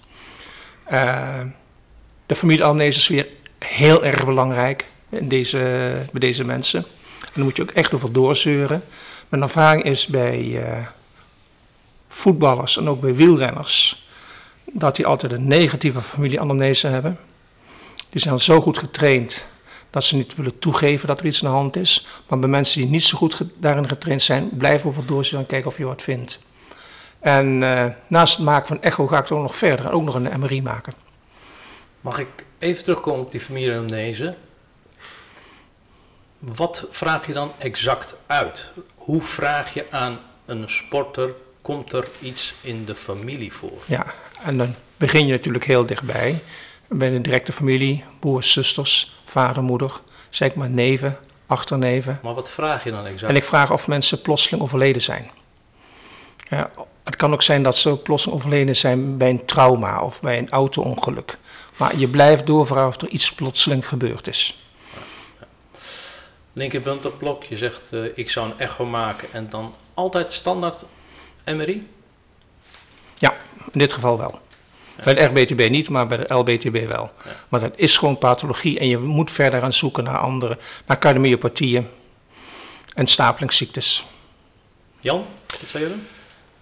Uh, 0.92 1.40
de 2.26 2.34
familieanamnese 2.34 2.98
is 2.98 3.08
weer 3.08 3.28
heel 3.58 4.04
erg 4.04 4.24
belangrijk 4.24 4.84
in 5.08 5.28
deze, 5.28 5.58
bij 6.12 6.20
deze 6.20 6.44
mensen. 6.44 6.84
En 7.20 7.30
daar 7.34 7.44
moet 7.44 7.56
je 7.56 7.62
ook 7.62 7.70
echt 7.70 7.94
over 7.94 8.12
doorzeuren. 8.12 8.82
Mijn 9.28 9.42
ervaring 9.42 9.84
is 9.84 10.06
bij 10.06 10.62
eh, 10.62 10.86
voetballers 12.08 12.76
en 12.76 12.88
ook 12.88 13.00
bij 13.00 13.14
wielrenners 13.14 14.06
dat 14.64 14.96
die 14.96 15.06
altijd 15.06 15.32
een 15.32 15.48
negatieve 15.48 16.00
familieanamnese 16.00 16.86
hebben. 16.86 17.18
Die 18.10 18.20
zijn 18.20 18.38
zo 18.38 18.60
goed 18.60 18.78
getraind 18.78 19.46
dat 19.90 20.04
ze 20.04 20.16
niet 20.16 20.34
willen 20.34 20.58
toegeven 20.58 21.08
dat 21.08 21.20
er 21.20 21.26
iets 21.26 21.44
aan 21.44 21.50
de 21.50 21.56
hand 21.56 21.76
is. 21.76 22.06
Maar 22.28 22.38
bij 22.38 22.48
mensen 22.48 22.80
die 22.80 22.90
niet 22.90 23.02
zo 23.02 23.18
goed 23.18 23.42
daarin 23.56 23.88
getraind 23.88 24.22
zijn, 24.22 24.48
blijven 24.52 24.88
over 24.88 25.06
doorzien 25.06 25.38
en 25.38 25.46
kijken 25.46 25.70
of 25.70 25.78
je 25.78 25.84
wat 25.84 26.02
vindt. 26.02 26.40
En 27.24 27.62
uh, 27.62 27.84
naast 28.08 28.36
het 28.36 28.44
maken 28.44 28.66
van 28.66 28.82
echo 28.82 29.06
ga 29.06 29.18
ik 29.18 29.32
ook 29.32 29.42
nog 29.42 29.56
verder 29.56 29.86
en 29.86 29.92
ook 29.92 30.02
nog 30.02 30.14
een 30.14 30.40
MRI 30.40 30.62
maken. 30.62 30.92
Mag 32.00 32.18
ik 32.18 32.28
even 32.58 32.84
terugkomen 32.84 33.20
op 33.20 33.30
die 33.30 33.40
familieanamnese? 33.40 34.34
Wat 36.38 36.86
vraag 36.90 37.26
je 37.26 37.32
dan 37.32 37.52
exact 37.58 38.16
uit? 38.26 38.72
Hoe 38.94 39.22
vraag 39.22 39.74
je 39.74 39.84
aan 39.90 40.18
een 40.44 40.64
sporter, 40.66 41.30
komt 41.62 41.92
er 41.92 42.08
iets 42.20 42.54
in 42.60 42.84
de 42.84 42.94
familie 42.94 43.52
voor? 43.52 43.82
Ja, 43.86 44.06
en 44.42 44.56
dan 44.56 44.74
begin 44.96 45.26
je 45.26 45.32
natuurlijk 45.32 45.64
heel 45.64 45.86
dichtbij. 45.86 46.42
Bij 46.88 47.10
de 47.10 47.20
directe 47.20 47.52
familie, 47.52 48.04
broers, 48.20 48.52
zusters, 48.52 49.22
vader, 49.24 49.62
moeder, 49.62 50.00
zeg 50.28 50.54
maar 50.54 50.70
neven, 50.70 51.18
achterneven. 51.46 52.18
Maar 52.22 52.34
wat 52.34 52.50
vraag 52.50 52.84
je 52.84 52.90
dan 52.90 53.06
exact? 53.06 53.30
En 53.30 53.36
ik 53.36 53.44
vraag 53.44 53.72
of 53.72 53.88
mensen 53.88 54.22
plotseling 54.22 54.62
overleden 54.62 55.02
zijn. 55.02 55.30
Ja, 56.48 56.70
het 57.04 57.16
kan 57.16 57.32
ook 57.32 57.42
zijn 57.42 57.62
dat 57.62 57.76
ze 57.76 57.96
plotseling 57.96 58.40
overleden 58.40 58.76
zijn 58.76 59.16
bij 59.16 59.30
een 59.30 59.44
trauma 59.44 60.00
of 60.02 60.20
bij 60.20 60.38
een 60.38 60.50
auto-ongeluk. 60.50 61.38
Maar 61.76 61.96
je 61.98 62.08
blijft 62.08 62.46
doorvragen 62.46 62.88
of 62.88 63.00
er 63.00 63.08
iets 63.08 63.32
plotseling 63.32 63.88
gebeurd 63.88 64.26
is. 64.26 64.58
Linkerpunt 66.52 67.06
op 67.06 67.18
blok, 67.18 67.44
je 67.44 67.56
zegt 67.56 67.82
uh, 67.90 68.04
ik 68.14 68.30
zou 68.30 68.50
een 68.50 68.58
echo 68.58 68.86
maken 68.86 69.28
en 69.32 69.46
dan 69.50 69.74
altijd 69.94 70.32
standaard 70.32 70.84
MRI? 71.44 71.88
Ja, 73.18 73.34
in 73.72 73.78
dit 73.78 73.92
geval 73.92 74.18
wel. 74.18 74.40
Bij 75.04 75.14
de 75.14 75.24
RBTB 75.24 75.70
niet, 75.70 75.88
maar 75.88 76.06
bij 76.06 76.16
de 76.16 76.34
LBTB 76.34 76.86
wel. 76.86 77.12
Maar 77.48 77.60
dat 77.60 77.72
is 77.76 77.96
gewoon 77.96 78.18
pathologie 78.18 78.78
en 78.78 78.88
je 78.88 78.98
moet 78.98 79.30
verder 79.30 79.60
gaan 79.60 79.72
zoeken 79.72 80.04
naar 80.04 80.18
andere, 80.18 80.58
naar 80.86 80.98
cardiomyopathieën 80.98 81.88
en 82.94 83.06
stapelingsziektes. 83.06 84.04
Jan, 85.00 85.24
wat 85.46 85.68
zou 85.68 85.82
je 85.82 85.88
doen? 85.88 86.06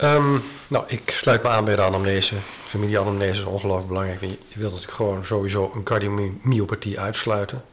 Um, 0.02 0.42
nou, 0.68 0.84
ik 0.86 1.10
sluit 1.10 1.42
me 1.42 1.48
aan 1.48 1.64
bij 1.64 1.76
de 1.76 1.82
anamnese. 1.82 2.34
Familieanamnese 2.66 3.40
is 3.40 3.46
ongelooflijk 3.46 3.88
belangrijk. 3.88 4.20
Je 4.20 4.36
wilt 4.54 4.72
natuurlijk 4.72 4.92
gewoon 4.96 5.24
sowieso 5.24 5.72
een 5.74 5.82
cardiomyopathie 5.82 7.00
uitsluiten. 7.00 7.64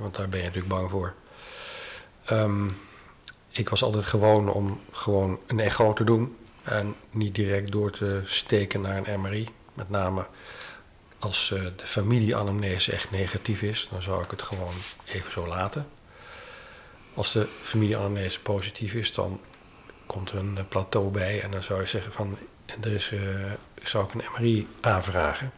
want 0.00 0.16
daar 0.16 0.28
ben 0.28 0.38
je 0.38 0.44
natuurlijk 0.44 0.74
bang 0.74 0.90
voor. 0.90 1.14
Um, 2.30 2.78
ik 3.50 3.68
was 3.68 3.82
altijd 3.82 4.04
gewoon 4.04 4.48
om 4.48 4.80
gewoon 4.92 5.38
een 5.46 5.60
echo 5.60 5.92
te 5.92 6.04
doen. 6.04 6.36
En 6.62 6.94
niet 7.10 7.34
direct 7.34 7.72
door 7.72 7.90
te 7.90 8.20
steken 8.24 8.80
naar 8.80 9.08
een 9.08 9.20
MRI. 9.20 9.48
Met 9.74 9.90
name 9.90 10.26
als 11.18 11.50
uh, 11.54 11.60
de 11.76 11.86
familieanamnese 11.86 12.92
echt 12.92 13.10
negatief 13.10 13.62
is, 13.62 13.88
dan 13.90 14.02
zou 14.02 14.22
ik 14.22 14.30
het 14.30 14.42
gewoon 14.42 14.74
even 15.04 15.32
zo 15.32 15.46
laten. 15.46 15.86
Als 17.14 17.32
de 17.32 17.46
familieanamnese 17.62 18.40
positief 18.40 18.94
is, 18.94 19.12
dan 19.12 19.40
komt 20.06 20.30
er 20.30 20.38
een 20.38 20.58
plateau 20.68 21.08
bij 21.08 21.42
en 21.42 21.50
dan 21.50 21.62
zou 21.62 21.80
je 21.80 21.86
zeggen 21.86 22.12
van 22.12 22.38
er 22.80 22.92
is, 22.92 23.10
uh, 23.10 23.20
zou 23.82 24.04
ik 24.04 24.14
een 24.14 24.22
MRI 24.32 24.68
aanvragen. 24.80 25.52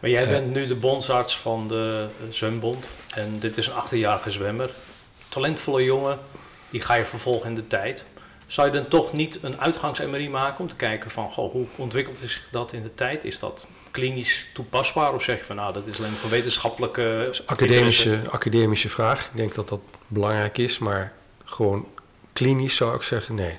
Maar 0.00 0.10
jij 0.10 0.28
bent 0.28 0.52
nu 0.52 0.66
de 0.66 0.74
bondsarts 0.74 1.38
van 1.38 1.68
de 1.68 2.08
zwembond 2.30 2.88
en 3.08 3.38
dit 3.38 3.56
is 3.56 3.66
een 3.66 3.72
18-jarige 3.72 4.30
zwemmer. 4.30 4.70
Talentvolle 5.28 5.84
jongen, 5.84 6.18
die 6.70 6.80
ga 6.80 6.94
je 6.94 7.04
vervolgen 7.04 7.48
in 7.48 7.54
de 7.54 7.66
tijd. 7.66 8.06
Zou 8.46 8.66
je 8.66 8.72
dan 8.72 8.88
toch 8.88 9.12
niet 9.12 9.38
een 9.42 9.60
uitgangs-MRI 9.60 10.28
maken 10.28 10.60
om 10.60 10.68
te 10.68 10.76
kijken 10.76 11.10
van 11.10 11.32
goh, 11.32 11.52
hoe 11.52 11.66
ontwikkelt 11.76 12.18
zich 12.18 12.48
dat 12.50 12.72
in 12.72 12.82
de 12.82 12.94
tijd? 12.94 13.24
Is 13.24 13.38
dat 13.38 13.66
klinisch 13.90 14.46
toepasbaar 14.54 15.14
of 15.14 15.22
zeg 15.22 15.38
je 15.38 15.44
van 15.44 15.56
nou 15.56 15.72
dat 15.72 15.86
is 15.86 15.98
alleen 15.98 16.12
voor 16.12 16.30
wetenschappelijke... 16.30 17.34
Academische, 17.46 18.18
academische 18.30 18.88
vraag. 18.88 19.24
Ik 19.24 19.36
denk 19.36 19.54
dat 19.54 19.68
dat 19.68 19.80
belangrijk 20.06 20.58
is, 20.58 20.78
maar 20.78 21.12
gewoon 21.44 21.86
klinisch 22.36 22.76
zou 22.76 22.94
ik 22.94 23.02
zeggen 23.02 23.34
nee. 23.34 23.56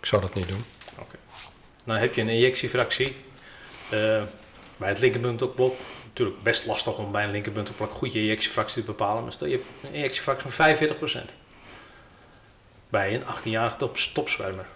Ik 0.00 0.06
zou 0.06 0.22
dat 0.22 0.34
niet 0.34 0.48
doen. 0.48 0.64
Oké. 0.98 1.16
Nou 1.84 2.00
heb 2.00 2.14
je 2.14 2.20
een 2.20 2.28
injectiefractie 2.28 3.16
uh, 3.92 4.22
bij 4.76 4.88
het 4.88 4.98
linkerpuntopblok. 4.98 5.76
Natuurlijk 6.04 6.42
best 6.42 6.66
lastig 6.66 6.98
om 6.98 7.12
bij 7.12 7.24
een 7.24 7.30
linkerpuntopblok 7.30 7.90
goed 7.90 8.12
je 8.12 8.20
injectiefractie 8.20 8.80
te 8.82 8.86
bepalen. 8.86 9.22
Maar 9.22 9.32
stel 9.32 9.46
je 9.46 9.52
hebt 9.52 9.66
een 9.82 9.92
injectiefractie 9.92 10.50
van 10.50 10.76
45% 11.26 11.30
bij 12.88 13.14
een 13.14 13.22
18-jarige 13.22 13.76
top, 13.76 13.96
topzwemmer. 13.96 14.66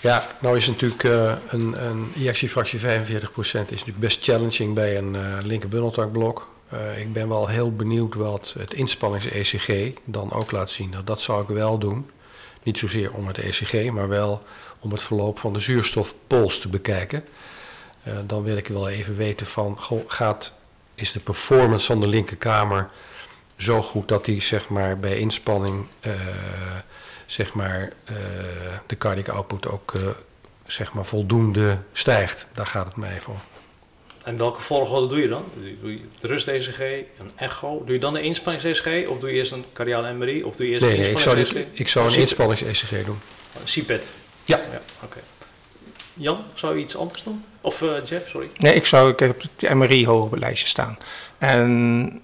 Ja, 0.00 0.26
nou 0.40 0.56
is 0.56 0.66
natuurlijk 0.66 1.02
uh, 1.02 1.32
een, 1.48 1.84
een 1.84 2.12
injectiefractie 2.14 2.80
45% 2.80 2.82
is 2.82 3.52
natuurlijk 3.52 3.98
best 3.98 4.24
challenging 4.24 4.74
bij 4.74 4.96
een 4.96 5.14
uh, 5.14 5.38
linkerbundeltakblok. 5.42 6.48
Uh, 6.72 7.00
ik 7.00 7.12
ben 7.12 7.28
wel 7.28 7.46
heel 7.46 7.72
benieuwd 7.72 8.14
wat 8.14 8.54
het 8.58 8.74
inspannings-ECG 8.74 9.92
dan 10.04 10.32
ook 10.32 10.50
laat 10.50 10.70
zien. 10.70 10.90
Nou, 10.90 11.04
dat 11.04 11.22
zou 11.22 11.42
ik 11.42 11.48
wel 11.48 11.78
doen. 11.78 12.10
Niet 12.62 12.78
zozeer 12.78 13.12
om 13.12 13.26
het 13.26 13.38
ECG, 13.38 13.90
maar 13.90 14.08
wel 14.08 14.42
om 14.78 14.92
het 14.92 15.02
verloop 15.02 15.38
van 15.38 15.52
de 15.52 15.58
zuurstofpols 15.58 16.58
te 16.58 16.68
bekijken. 16.68 17.24
Uh, 18.04 18.14
dan 18.26 18.42
wil 18.42 18.56
ik 18.56 18.68
wel 18.68 18.88
even 18.88 19.16
weten 19.16 19.46
van, 19.46 19.78
gaat, 20.06 20.52
is 20.94 21.12
de 21.12 21.20
performance 21.20 21.86
van 21.86 22.00
de 22.00 22.08
linkerkamer 22.08 22.90
zo 23.56 23.82
goed 23.82 24.08
dat 24.08 24.24
die 24.24 24.42
zeg 24.42 24.68
maar, 24.68 24.98
bij 24.98 25.18
inspanning 25.18 25.86
uh, 26.06 26.12
zeg 27.26 27.54
maar, 27.54 27.92
de 28.86 28.98
cardiac 28.98 29.28
output 29.28 29.68
ook 29.68 29.92
zeg 30.66 30.92
maar, 30.92 31.04
voldoende 31.04 31.78
stijgt. 31.92 32.46
Daar 32.54 32.66
gaat 32.66 32.86
het 32.86 32.96
mij 32.96 33.14
even. 33.14 33.57
En 34.28 34.36
welke 34.36 34.60
volgorde 34.60 35.06
doe 35.06 35.20
je 35.20 35.28
dan? 35.28 35.44
Doe 35.80 35.92
je 35.92 36.00
de 36.20 36.26
rust-ECG, 36.26 36.78
een 36.78 37.30
echo? 37.36 37.82
Doe 37.84 37.94
je 37.94 38.00
dan 38.00 38.14
de 38.14 38.22
inspannings-ECG? 38.22 39.08
Of 39.08 39.18
doe 39.18 39.30
je 39.30 39.36
eerst 39.36 39.52
een 39.52 39.64
cardiale 39.72 40.12
MRI? 40.12 40.42
Of 40.42 40.56
doe 40.56 40.66
je 40.66 40.72
eerst 40.72 40.84
nee, 40.84 40.94
een 40.94 41.00
nee, 41.00 41.10
ik 41.10 41.18
zou, 41.18 41.36
dit, 41.36 41.54
ik 41.72 41.88
zou 41.88 42.12
een 42.12 42.18
inspannings-ECG 42.18 43.04
doen. 43.04 43.18
Een 43.60 43.64
CPET? 43.64 44.06
Ja. 44.44 44.56
ja 44.56 44.80
Oké. 45.02 45.04
Okay. 45.04 45.22
Jan, 46.14 46.44
zou 46.54 46.76
je 46.76 46.82
iets 46.82 46.96
anders 46.96 47.22
doen? 47.22 47.44
Of 47.60 47.82
uh, 47.82 47.90
Jeff, 48.04 48.28
sorry? 48.28 48.48
Nee, 48.56 48.74
ik 48.74 48.86
zou 48.86 49.10
ik 49.10 49.18
heb 49.18 49.42
het 49.42 49.74
MRI 49.74 50.06
hoog 50.06 50.24
op 50.24 50.30
het 50.30 50.40
lijstje 50.40 50.68
staan. 50.68 50.98
En 51.38 52.22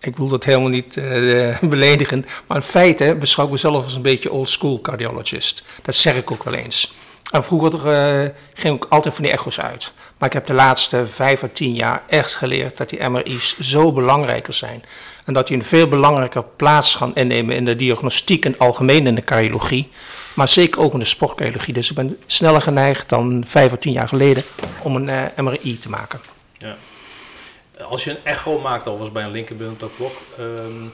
ik 0.00 0.16
wil 0.16 0.28
dat 0.28 0.44
helemaal 0.44 0.68
niet 0.68 0.96
uh, 0.96 1.58
beledigend. 1.58 2.26
Maar 2.46 2.56
in 2.56 2.62
feite 2.62 3.16
beschouw 3.18 3.44
ik 3.44 3.50
mezelf 3.50 3.84
als 3.84 3.94
een 3.94 4.02
beetje 4.02 4.32
old 4.32 4.48
school 4.48 4.80
cardiologist. 4.80 5.64
Dat 5.82 5.94
zeg 5.94 6.16
ik 6.16 6.30
ook 6.30 6.44
wel 6.44 6.54
eens. 6.54 6.94
En 7.30 7.44
vroeger 7.44 7.72
uh, 7.74 8.28
ging 8.54 8.76
ik 8.76 8.84
altijd 8.88 9.14
van 9.14 9.24
die 9.24 9.32
echo's 9.32 9.60
uit. 9.60 9.92
Maar 10.18 10.28
ik 10.28 10.34
heb 10.34 10.46
de 10.46 10.54
laatste 10.54 11.06
vijf 11.06 11.42
of 11.42 11.50
tien 11.52 11.74
jaar 11.74 12.02
echt 12.06 12.34
geleerd 12.34 12.76
dat 12.76 12.88
die 12.88 13.08
MRI's 13.08 13.58
zo 13.58 13.92
belangrijker 13.92 14.52
zijn. 14.52 14.84
En 15.24 15.32
dat 15.32 15.46
die 15.46 15.56
een 15.56 15.64
veel 15.64 15.88
belangrijker 15.88 16.44
plaats 16.56 16.94
gaan 16.94 17.14
innemen 17.14 17.56
in 17.56 17.64
de 17.64 17.76
diagnostiek 17.76 18.44
en 18.44 18.58
algemeen 18.58 19.06
in 19.06 19.14
de 19.14 19.24
cardiologie. 19.24 19.88
Maar 20.34 20.48
zeker 20.48 20.80
ook 20.80 20.92
in 20.92 20.98
de 20.98 21.04
sportcardiologie. 21.04 21.74
Dus 21.74 21.90
ik 21.90 21.96
ben 21.96 22.18
sneller 22.26 22.62
geneigd 22.62 23.08
dan 23.08 23.44
vijf 23.46 23.72
of 23.72 23.78
tien 23.78 23.92
jaar 23.92 24.08
geleden 24.08 24.42
om 24.82 24.96
een 24.96 25.08
uh, 25.08 25.44
MRI 25.44 25.78
te 25.78 25.88
maken. 25.88 26.20
Ja 26.58 26.76
als 27.84 28.04
je 28.04 28.10
een 28.10 28.24
echo 28.24 28.58
maakt, 28.58 28.86
alvast 28.86 29.12
bij 29.12 29.24
een 29.24 29.30
linkerbundelblok, 29.30 30.16
um, 30.38 30.56
ehm, 30.56 30.88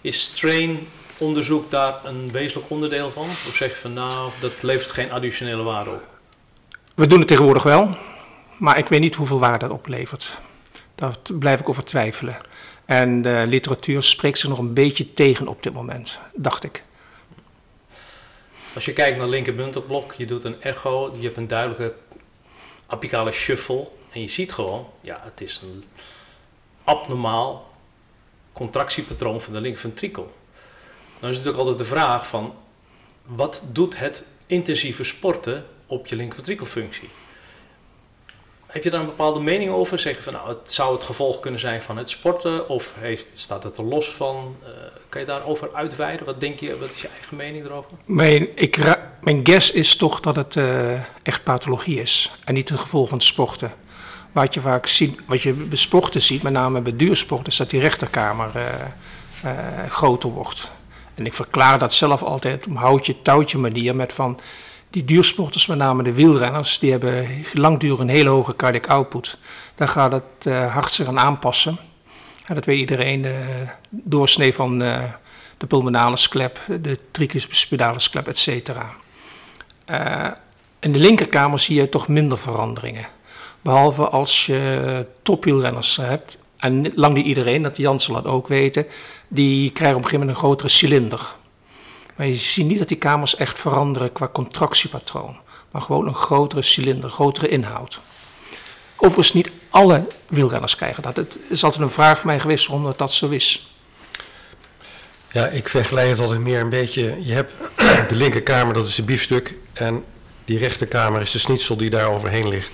is 0.00 0.22
strain 0.22 0.88
onderzoek 1.22 1.70
daar 1.70 2.04
een 2.04 2.30
wezenlijk 2.30 2.70
onderdeel 2.70 3.10
van? 3.10 3.28
Of 3.28 3.54
zeg 3.54 3.70
je 3.70 3.76
van 3.76 3.92
nou, 3.92 4.30
dat 4.40 4.62
levert 4.62 4.90
geen 4.90 5.12
additionele 5.12 5.62
waarde 5.62 5.90
op? 5.90 6.08
We 6.94 7.06
doen 7.06 7.18
het 7.18 7.28
tegenwoordig 7.28 7.62
wel, 7.62 7.96
maar 8.58 8.78
ik 8.78 8.88
weet 8.88 9.00
niet 9.00 9.14
hoeveel 9.14 9.38
waarde 9.38 9.66
dat 9.66 9.76
oplevert. 9.76 10.38
Daar 10.94 11.16
blijf 11.38 11.60
ik 11.60 11.68
over 11.68 11.84
twijfelen. 11.84 12.36
En 12.84 13.22
de 13.22 13.44
literatuur 13.46 14.02
spreekt 14.02 14.38
zich 14.38 14.48
nog 14.48 14.58
een 14.58 14.74
beetje 14.74 15.14
tegen 15.14 15.48
op 15.48 15.62
dit 15.62 15.72
moment, 15.72 16.18
dacht 16.34 16.64
ik. 16.64 16.84
Als 18.74 18.84
je 18.84 18.92
kijkt 18.92 19.18
naar 19.18 19.28
linkerbundelblok, 19.28 20.12
je 20.12 20.26
doet 20.26 20.44
een 20.44 20.62
echo, 20.62 21.14
je 21.18 21.24
hebt 21.24 21.36
een 21.36 21.46
duidelijke 21.46 21.94
apicale 22.86 23.32
shuffle. 23.32 23.88
En 24.12 24.20
je 24.20 24.28
ziet 24.28 24.52
gewoon, 24.52 24.88
ja, 25.00 25.20
het 25.24 25.40
is 25.40 25.60
een 25.62 25.84
abnormaal 26.84 27.70
contractiepatroon 28.52 29.40
van 29.40 29.52
de 29.52 29.60
linkventrikel. 29.60 30.34
Dan 31.22 31.30
is 31.30 31.36
natuurlijk 31.36 31.62
altijd 31.62 31.88
de 31.88 31.94
vraag 31.94 32.26
van, 32.26 32.54
wat 33.26 33.62
doet 33.66 33.98
het 33.98 34.24
intensieve 34.46 35.04
sporten 35.04 35.64
op 35.86 36.06
je 36.06 36.16
linkventrikelfunctie? 36.16 37.08
Heb 38.66 38.84
je 38.84 38.90
daar 38.90 39.00
een 39.00 39.06
bepaalde 39.06 39.40
mening 39.40 39.70
over? 39.70 39.98
Zeggen 39.98 40.24
van 40.24 40.32
nou, 40.32 40.48
het 40.48 40.72
zou 40.72 40.94
het 40.94 41.04
gevolg 41.04 41.40
kunnen 41.40 41.60
zijn 41.60 41.82
van 41.82 41.96
het 41.96 42.10
sporten 42.10 42.68
of 42.68 42.92
heeft, 42.98 43.26
staat 43.34 43.62
het 43.62 43.76
er 43.76 43.84
los 43.84 44.08
van? 44.08 44.56
Uh, 44.62 44.68
kan 45.08 45.20
je 45.20 45.26
daarover 45.26 45.74
uitweiden? 45.74 46.26
Wat 46.26 46.40
denk 46.40 46.60
je, 46.60 46.78
wat 46.78 46.90
is 46.90 47.00
je 47.00 47.08
eigen 47.08 47.36
mening 47.36 47.64
erover? 47.64 47.90
Mijn, 48.04 48.48
ik, 48.54 48.98
mijn 49.20 49.46
guess 49.46 49.72
is 49.72 49.96
toch 49.96 50.20
dat 50.20 50.36
het 50.36 50.54
uh, 50.54 50.92
echt 51.22 51.42
pathologie 51.42 52.00
is 52.00 52.30
en 52.44 52.54
niet 52.54 52.68
het 52.68 52.80
gevolg 52.80 53.08
van 53.08 53.18
het 53.18 53.26
sporten. 53.26 53.72
Wat 54.32 54.54
je 54.54 54.60
vaak 54.60 54.86
ziet, 54.86 55.20
wat 55.26 55.42
je 55.42 55.52
bij 55.52 55.78
sporten 55.78 56.22
ziet, 56.22 56.42
met 56.42 56.52
name 56.52 56.80
bij 56.80 56.96
duursporten, 56.96 57.46
is 57.46 57.56
dat 57.56 57.70
die 57.70 57.80
rechterkamer 57.80 58.50
uh, 59.44 59.52
groter 59.88 60.30
wordt. 60.30 60.70
En 61.22 61.28
ik 61.28 61.34
verklaar 61.34 61.78
dat 61.78 61.94
zelf 61.94 62.22
altijd 62.22 62.66
op 62.66 62.76
houtje-touwtje 62.76 63.58
manier 63.58 63.96
met 63.96 64.12
van 64.12 64.38
die 64.90 65.04
duursporters, 65.04 65.66
met 65.66 65.78
name 65.78 66.02
de 66.02 66.12
wielrenners, 66.12 66.78
die 66.78 66.90
hebben 66.90 67.44
langdurig 67.52 67.98
een 67.98 68.08
hele 68.08 68.28
hoge 68.28 68.56
cardiac 68.56 68.86
output. 68.86 69.38
Daar 69.74 69.88
gaat 69.88 70.12
het 70.12 70.46
uh, 70.46 70.74
hart 70.74 70.92
zich 70.92 71.06
aan 71.06 71.18
aanpassen. 71.18 71.78
En 72.46 72.54
dat 72.54 72.64
weet 72.64 72.78
iedereen, 72.78 73.22
de 73.22 73.66
doorsnee 73.90 74.54
van 74.54 74.82
uh, 74.82 75.02
de 75.56 75.66
pulmonale 75.66 76.16
klep, 76.28 76.60
de 76.80 76.98
tricuspidale 77.10 77.98
klep, 78.10 78.28
et 78.28 78.38
cetera. 78.38 78.90
In 80.80 80.92
de 80.92 80.98
linkerkamer 80.98 81.58
zie 81.58 81.76
je 81.76 81.88
toch 81.88 82.08
minder 82.08 82.38
veranderingen. 82.38 83.06
Behalve 83.60 84.08
als 84.08 84.46
je 84.46 85.06
topwielrenners 85.22 85.96
hebt, 85.96 86.38
en 86.56 86.92
lang 86.94 87.14
niet 87.14 87.26
iedereen, 87.26 87.62
dat 87.62 87.76
Jan 87.76 88.00
zal 88.00 88.14
dat 88.14 88.26
ook 88.26 88.48
weten, 88.48 88.86
die 89.34 89.70
krijgen 89.70 89.96
op 89.96 90.02
een 90.02 90.08
gegeven 90.08 90.26
moment 90.26 90.36
een 90.36 90.48
grotere 90.48 90.68
cilinder. 90.68 91.34
Maar 92.16 92.26
je 92.26 92.34
ziet 92.34 92.66
niet 92.66 92.78
dat 92.78 92.88
die 92.88 92.96
kamers 92.96 93.36
echt 93.36 93.58
veranderen 93.58 94.12
qua 94.12 94.28
contractiepatroon, 94.32 95.36
maar 95.70 95.82
gewoon 95.82 96.06
een 96.06 96.14
grotere 96.14 96.62
cilinder, 96.62 97.10
grotere 97.10 97.48
inhoud. 97.48 98.00
Overigens 98.96 99.32
niet 99.32 99.50
alle 99.70 100.06
wielrenners 100.28 100.76
krijgen 100.76 101.02
dat. 101.02 101.16
Het 101.16 101.38
is 101.48 101.64
altijd 101.64 101.82
een 101.82 101.90
vraag 101.90 102.20
van 102.20 102.26
mij 102.26 102.40
geweest 102.40 102.66
waarom 102.66 102.94
dat, 102.96 103.12
zo 103.12 103.28
is. 103.28 103.74
Ja, 105.32 105.46
ik 105.46 105.68
vergelijk 105.68 106.08
het 106.08 106.18
altijd 106.18 106.40
meer 106.40 106.60
een 106.60 106.68
beetje. 106.68 107.16
Je 107.20 107.32
hebt 107.32 107.52
de 108.08 108.14
linkerkamer, 108.14 108.74
dat 108.74 108.86
is 108.86 108.94
de 108.94 109.02
biefstuk. 109.02 109.54
En 109.72 110.04
die 110.44 110.58
rechterkamer 110.58 111.20
is 111.20 111.30
de 111.30 111.38
snitsel 111.38 111.76
die 111.76 111.90
daar 111.90 112.08
overheen 112.08 112.48
ligt. 112.48 112.70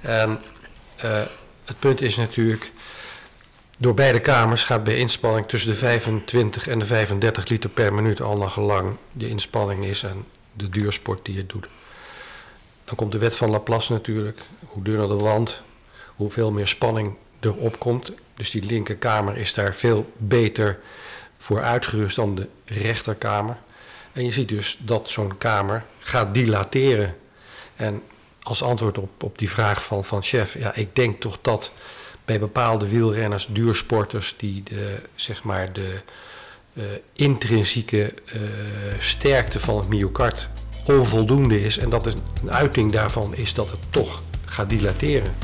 En 0.00 0.40
uh, 1.04 1.20
het 1.64 1.78
punt 1.78 2.00
is 2.00 2.16
natuurlijk, 2.16 2.72
door 3.82 3.94
beide 3.94 4.20
kamers 4.20 4.64
gaat 4.64 4.84
bij 4.84 4.96
inspanning 4.96 5.46
tussen 5.46 5.70
de 5.70 5.76
25 5.76 6.66
en 6.66 6.78
de 6.78 6.84
35 6.84 7.48
liter 7.48 7.70
per 7.70 7.94
minuut 7.94 8.20
al 8.20 8.36
naar 8.36 8.50
gelang 8.50 8.96
de 9.12 9.28
inspanning 9.28 9.84
is 9.84 10.02
en 10.02 10.24
de 10.52 10.68
duursport 10.68 11.24
die 11.24 11.34
je 11.34 11.46
doet. 11.46 11.66
Dan 12.84 12.94
komt 12.94 13.12
de 13.12 13.18
wet 13.18 13.36
van 13.36 13.50
Laplace 13.50 13.92
natuurlijk. 13.92 14.40
Hoe 14.66 14.82
dunner 14.82 15.08
de 15.08 15.14
wand, 15.14 15.62
hoeveel 16.06 16.50
meer 16.50 16.68
spanning 16.68 17.16
erop 17.40 17.78
komt. 17.78 18.12
Dus 18.34 18.50
die 18.50 18.64
linkerkamer 18.64 19.36
is 19.36 19.54
daar 19.54 19.74
veel 19.74 20.12
beter 20.16 20.78
voor 21.38 21.62
uitgerust 21.62 22.16
dan 22.16 22.34
de 22.34 22.48
rechterkamer. 22.64 23.56
En 24.12 24.24
je 24.24 24.32
ziet 24.32 24.48
dus 24.48 24.76
dat 24.80 25.10
zo'n 25.10 25.38
kamer 25.38 25.84
gaat 25.98 26.34
dilateren. 26.34 27.16
En 27.76 28.02
als 28.42 28.62
antwoord 28.62 28.98
op, 28.98 29.22
op 29.22 29.38
die 29.38 29.50
vraag 29.50 29.84
van, 29.84 30.04
van 30.04 30.22
chef, 30.22 30.58
ja, 30.58 30.74
ik 30.74 30.96
denk 30.96 31.20
toch 31.20 31.38
dat 31.40 31.72
bij 32.32 32.40
bepaalde 32.40 32.88
wielrenners, 32.88 33.46
duursporters, 33.46 34.34
die 34.36 34.62
de, 34.62 34.98
zeg 35.14 35.42
maar 35.42 35.72
de 35.72 36.00
uh, 36.72 36.84
intrinsieke 37.12 38.14
uh, 38.34 38.40
sterkte 38.98 39.60
van 39.60 39.78
het 39.78 39.88
myocard 39.88 40.48
onvoldoende 40.84 41.60
is. 41.60 41.78
En 41.78 41.90
dat 41.90 42.06
is 42.06 42.14
een 42.42 42.52
uiting 42.52 42.92
daarvan 42.92 43.34
is 43.34 43.54
dat 43.54 43.70
het 43.70 43.80
toch 43.90 44.22
gaat 44.44 44.68
dilateren. 44.68 45.34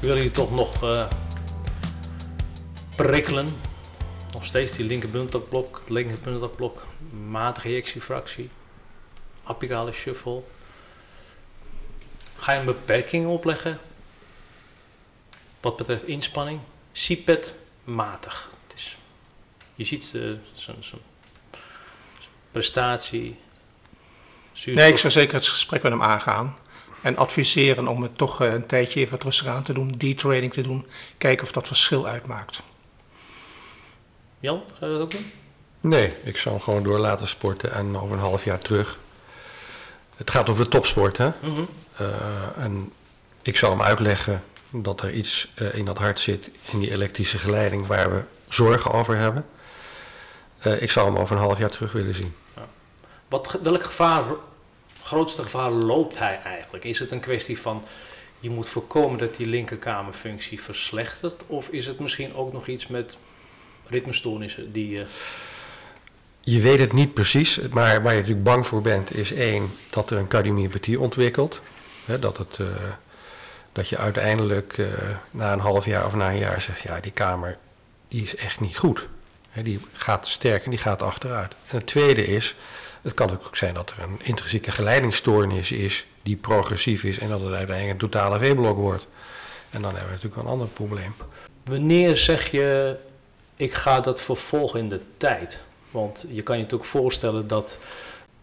Wil 0.00 0.16
je 0.16 0.30
toch 0.30 0.54
nog 0.54 0.82
uh, 0.82 1.06
prikkelen? 2.96 3.46
Nog 4.32 4.44
steeds 4.44 4.72
die 4.76 4.86
linkerbundelblok, 4.86 5.82
linkerbundelblok, 5.88 6.86
matige 7.28 7.68
ejectiefractie, 7.68 8.50
apicale 9.46 9.92
shuffle. 9.92 10.42
Ga 12.36 12.52
je 12.52 12.58
een 12.58 12.64
beperking 12.64 13.26
opleggen 13.26 13.80
wat 15.66 15.76
betreft 15.76 16.06
inspanning? 16.06 16.60
CPET 16.92 17.54
matig. 17.84 18.50
Het 18.66 18.76
is, 18.76 18.98
je 19.74 19.84
ziet 19.84 20.12
uh, 20.14 20.32
zo'n 20.54 20.76
zo 20.80 20.98
prestatie. 22.50 23.36
Zuurstof. 24.52 24.84
Nee, 24.84 24.92
ik 24.92 24.98
zou 24.98 25.12
zeker 25.12 25.34
het 25.34 25.46
gesprek 25.46 25.82
met 25.82 25.92
hem 25.92 26.02
aangaan. 26.02 26.56
En 27.02 27.16
adviseren 27.16 27.88
om 27.88 28.02
het 28.02 28.18
toch 28.18 28.40
eh, 28.40 28.52
een 28.52 28.66
tijdje 28.66 29.00
even 29.00 29.20
rustig 29.20 29.46
aan 29.46 29.62
te 29.62 29.72
doen, 29.72 29.92
detraining 29.92 30.52
te 30.52 30.60
doen. 30.60 30.86
Kijken 31.18 31.44
of 31.44 31.52
dat 31.52 31.66
verschil 31.66 32.06
uitmaakt. 32.06 32.62
Jan, 34.40 34.62
zou 34.78 34.90
je 34.90 34.98
dat 34.98 35.06
ook 35.06 35.12
doen? 35.12 35.32
Nee, 35.80 36.12
ik 36.24 36.36
zou 36.36 36.54
hem 36.54 36.64
gewoon 36.64 36.82
door 36.82 36.98
laten 36.98 37.28
sporten 37.28 37.72
en 37.72 37.96
over 37.96 38.12
een 38.12 38.22
half 38.22 38.44
jaar 38.44 38.58
terug. 38.58 38.98
Het 40.16 40.30
gaat 40.30 40.48
over 40.48 40.64
de 40.64 40.70
topsport, 40.70 41.16
hè? 41.16 41.30
-hmm. 41.40 41.68
uh, 42.00 42.08
en 42.56 42.92
ik 43.42 43.56
zou 43.56 43.72
hem 43.72 43.82
uitleggen 43.82 44.42
dat 44.70 45.02
er 45.02 45.12
iets 45.12 45.52
uh, 45.58 45.74
in 45.74 45.84
dat 45.84 45.98
hart 45.98 46.20
zit, 46.20 46.50
in 46.70 46.78
die 46.78 46.90
elektrische 46.90 47.38
geleiding, 47.38 47.86
waar 47.86 48.10
we 48.14 48.22
zorgen 48.48 48.92
over 48.92 49.16
hebben. 49.16 49.46
Uh, 50.66 50.82
ik 50.82 50.90
zou 50.90 51.06
hem 51.06 51.16
over 51.16 51.36
een 51.36 51.42
half 51.42 51.58
jaar 51.58 51.70
terug 51.70 51.92
willen 51.92 52.14
zien. 52.14 52.34
Ja. 52.56 52.66
Wat, 53.28 53.58
welk 53.62 53.82
gevaar, 53.82 54.24
grootste 55.02 55.42
gevaar 55.42 55.70
loopt 55.70 56.18
hij 56.18 56.40
eigenlijk? 56.44 56.84
Is 56.84 56.98
het 56.98 57.12
een 57.12 57.20
kwestie 57.20 57.60
van 57.60 57.84
je 58.38 58.50
moet 58.50 58.68
voorkomen 58.68 59.18
dat 59.18 59.36
die 59.36 59.46
linkerkamerfunctie 59.46 60.62
verslechtert? 60.62 61.44
Of 61.46 61.68
is 61.68 61.86
het 61.86 61.98
misschien 61.98 62.34
ook 62.34 62.52
nog 62.52 62.66
iets 62.66 62.86
met 62.86 63.16
ritmestoornissen 63.86 64.72
die... 64.72 64.98
Uh... 64.98 65.06
Je 66.48 66.60
weet 66.60 66.78
het 66.78 66.92
niet 66.92 67.14
precies, 67.14 67.60
maar 67.60 68.02
waar 68.02 68.12
je 68.12 68.18
natuurlijk 68.18 68.44
bang 68.44 68.66
voor 68.66 68.82
bent 68.82 69.14
is 69.14 69.32
één, 69.32 69.70
dat 69.90 70.10
er 70.10 70.18
een 70.18 70.28
cardiomyopathie 70.28 71.00
ontwikkelt. 71.00 71.60
Hè, 72.04 72.18
dat, 72.18 72.38
het, 72.38 72.58
uh, 72.58 72.66
dat 73.72 73.88
je 73.88 73.96
uiteindelijk 73.96 74.76
uh, 74.78 74.86
na 75.30 75.52
een 75.52 75.60
half 75.60 75.84
jaar 75.84 76.06
of 76.06 76.14
na 76.14 76.30
een 76.30 76.38
jaar 76.38 76.60
zegt, 76.60 76.80
ja 76.80 77.00
die 77.00 77.12
kamer 77.12 77.58
die 78.08 78.22
is 78.22 78.36
echt 78.36 78.60
niet 78.60 78.76
goed. 78.76 79.08
Hè, 79.50 79.62
die 79.62 79.80
gaat 79.92 80.28
sterk 80.28 80.64
en 80.64 80.70
die 80.70 80.78
gaat 80.78 81.02
achteruit. 81.02 81.52
En 81.68 81.76
het 81.76 81.86
tweede 81.86 82.26
is, 82.26 82.54
het 83.02 83.14
kan 83.14 83.30
ook 83.30 83.56
zijn 83.56 83.74
dat 83.74 83.90
er 83.90 84.02
een 84.02 84.20
intrinsieke 84.22 84.72
geleidingsstoornis 84.72 85.72
is 85.72 86.06
die 86.22 86.36
progressief 86.36 87.04
is 87.04 87.18
en 87.18 87.28
dat 87.28 87.40
het 87.40 87.52
uiteindelijk 87.52 88.02
een 88.02 88.10
totale 88.10 88.38
V-blok 88.38 88.76
wordt. 88.76 89.06
En 89.70 89.82
dan 89.82 89.90
hebben 89.90 90.08
we 90.08 90.14
natuurlijk 90.14 90.42
een 90.42 90.48
ander 90.48 90.68
probleem. 90.68 91.14
Wanneer 91.64 92.16
zeg 92.16 92.50
je 92.50 92.96
ik 93.56 93.72
ga 93.72 94.00
dat 94.00 94.22
vervolgen 94.22 94.80
in 94.80 94.88
de 94.88 95.00
tijd. 95.16 95.64
Want 95.96 96.26
je 96.30 96.42
kan 96.42 96.56
je 96.56 96.62
natuurlijk 96.62 96.90
voorstellen 96.90 97.46
dat 97.46 97.78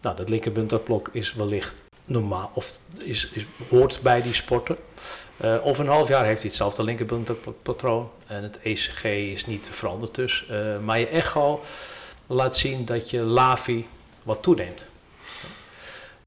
nou, 0.00 0.16
dat 0.16 0.28
linkerbunterblok 0.28 1.08
is 1.12 1.34
wellicht 1.34 1.82
normaal 2.04 2.50
of 2.54 2.78
is, 2.98 3.28
is, 3.32 3.46
hoort 3.68 4.00
bij 4.02 4.22
die 4.22 4.32
sporten. 4.32 4.76
Uh, 5.44 5.56
of 5.62 5.78
een 5.78 5.86
half 5.86 6.08
jaar 6.08 6.24
heeft 6.24 6.40
hij 6.40 6.48
hetzelfde 6.48 6.84
linkerbunterpatroon 6.84 8.10
en 8.26 8.42
het 8.42 8.58
ECG 8.62 9.04
is 9.04 9.46
niet 9.46 9.68
veranderd 9.72 10.14
dus. 10.14 10.46
Uh, 10.50 10.78
maar 10.84 10.98
je 10.98 11.08
echo 11.08 11.64
laat 12.26 12.56
zien 12.56 12.84
dat 12.84 13.10
je 13.10 13.18
LAVI 13.20 13.86
wat 14.22 14.42
toeneemt. 14.42 14.86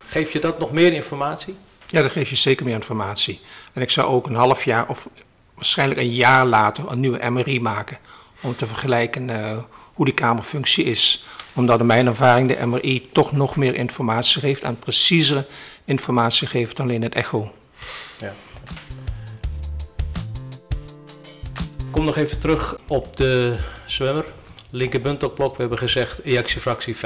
Geef 0.06 0.32
je 0.32 0.40
dat 0.40 0.60
nog 0.60 0.72
meer 0.72 0.94
informatie? 0.94 1.56
Ja, 1.88 2.02
dat 2.02 2.12
geeft 2.12 2.30
je 2.30 2.36
zeker 2.36 2.66
meer 2.66 2.76
informatie. 2.76 3.40
En 3.74 3.82
ik 3.82 3.90
zou 3.90 4.08
ook 4.08 4.28
een 4.28 4.36
half 4.36 4.64
jaar 4.64 4.90
of 4.90 5.10
waarschijnlijk 5.54 6.00
een 6.00 6.14
jaar 6.14 6.46
later 6.46 6.92
een 6.92 7.00
nieuwe 7.00 7.30
MRI 7.30 7.62
maken 7.62 7.98
om 8.42 8.56
te 8.56 8.68
vergelijken 8.68 9.30
uh, 9.30 9.58
hoe 9.98 10.06
die 10.06 10.14
kamerfunctie 10.14 10.86
is. 10.86 11.26
Omdat 11.54 11.80
in 11.80 11.86
mijn 11.86 12.08
ervaring 12.08 12.48
de 12.48 12.66
MRI 12.66 13.10
toch 13.12 13.32
nog 13.32 13.56
meer 13.56 13.76
informatie 13.76 14.42
geeft 14.42 14.64
en 14.64 14.80
preciezere 14.80 15.46
informatie 15.86 16.48
geeft 16.48 16.78
dan 16.78 16.86
alleen 16.86 17.02
het 17.02 17.16
echo. 17.16 17.52
Ja. 18.20 18.34
Kom 21.92 22.06
nog 22.06 22.18
even 22.18 22.40
terug 22.40 22.78
op 22.88 23.18
de 23.18 23.58
zwemmer. 23.86 24.26
Linkerbuntelblok, 24.70 25.52
we 25.52 25.60
hebben 25.62 25.78
gezegd 25.78 26.22
ejectiefractie 26.22 26.96
45%. 26.96 27.00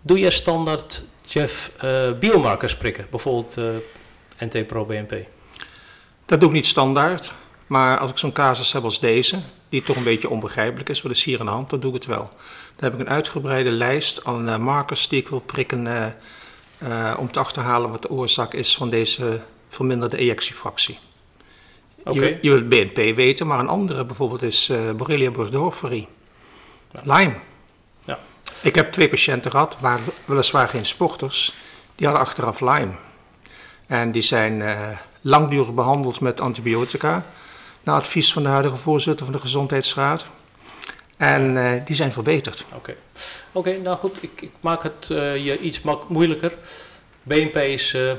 Doe 0.00 0.18
je 0.18 0.30
standaard, 0.30 1.04
Jeff, 1.26 1.70
uh, 1.84 2.18
biomarkers 2.18 2.76
prikken? 2.76 3.06
Bijvoorbeeld 3.10 3.56
uh, 3.58 3.66
NT-pro-BNP? 4.38 5.14
Dat 6.26 6.40
doe 6.40 6.48
ik 6.48 6.54
niet 6.54 6.66
standaard. 6.66 7.32
Maar 7.66 7.98
als 7.98 8.10
ik 8.10 8.18
zo'n 8.18 8.32
casus 8.32 8.72
heb 8.72 8.84
als 8.84 9.00
deze, 9.00 9.38
die 9.72 9.82
toch 9.82 9.96
een 9.96 10.04
beetje 10.04 10.28
onbegrijpelijk 10.28 10.88
is, 10.88 11.02
wat 11.02 11.12
is 11.12 11.24
hier 11.24 11.40
aan 11.40 11.46
de 11.46 11.52
hand, 11.52 11.70
dan 11.70 11.80
doe 11.80 11.88
ik 11.88 11.96
het 11.96 12.06
wel. 12.06 12.30
Dan 12.76 12.90
heb 12.90 12.92
ik 12.92 12.98
een 13.00 13.12
uitgebreide 13.12 13.70
lijst 13.70 14.24
aan 14.24 14.48
uh, 14.48 14.56
markers 14.56 15.08
die 15.08 15.20
ik 15.20 15.28
wil 15.28 15.40
prikken 15.40 15.86
uh, 15.86 16.06
uh, 16.82 17.14
om 17.18 17.30
te 17.30 17.38
achterhalen 17.38 17.90
wat 17.90 18.02
de 18.02 18.10
oorzaak 18.10 18.54
is 18.54 18.76
van 18.76 18.90
deze 18.90 19.40
verminderde 19.68 20.16
ejectiefractie. 20.16 20.98
Okay. 22.04 22.22
Je, 22.22 22.38
je 22.42 22.50
wilt 22.50 22.68
BNP 22.68 23.14
weten, 23.16 23.46
maar 23.46 23.58
een 23.58 23.68
andere 23.68 24.04
bijvoorbeeld 24.04 24.42
is 24.42 24.72
Borrelia 24.96 25.30
burgdorferi. 25.30 26.08
Ja. 26.92 27.16
Lyme. 27.16 27.34
Ja. 28.04 28.18
Ik 28.60 28.74
heb 28.74 28.92
twee 28.92 29.08
patiënten 29.08 29.50
gehad, 29.50 29.80
maar 29.80 30.00
weliswaar 30.24 30.68
geen 30.68 30.86
sporters, 30.86 31.54
die 31.94 32.06
hadden 32.06 32.26
achteraf 32.26 32.60
Lyme. 32.60 32.92
En 33.86 34.12
die 34.12 34.22
zijn 34.22 34.62
langdurig 35.20 35.74
behandeld 35.74 36.20
met 36.20 36.40
antibiotica 36.40 37.24
naar 37.82 37.94
advies 37.94 38.32
van 38.32 38.42
de 38.42 38.48
huidige 38.48 38.76
voorzitter 38.76 39.24
van 39.24 39.34
de 39.34 39.40
Gezondheidsraad. 39.40 40.26
En 41.16 41.56
uh, 41.56 41.70
die 41.84 41.96
zijn 41.96 42.12
verbeterd. 42.12 42.64
Oké, 42.68 42.76
okay. 42.76 42.96
Oké, 43.52 43.82
nou 43.82 43.96
goed, 43.96 44.22
ik, 44.22 44.42
ik 44.42 44.50
maak 44.60 44.82
het 44.82 45.08
uh, 45.12 45.44
je 45.44 45.58
iets 45.58 45.80
moeilijker. 46.06 46.52
BNP 47.22 47.56
is 47.56 47.94
uh, 47.94 48.12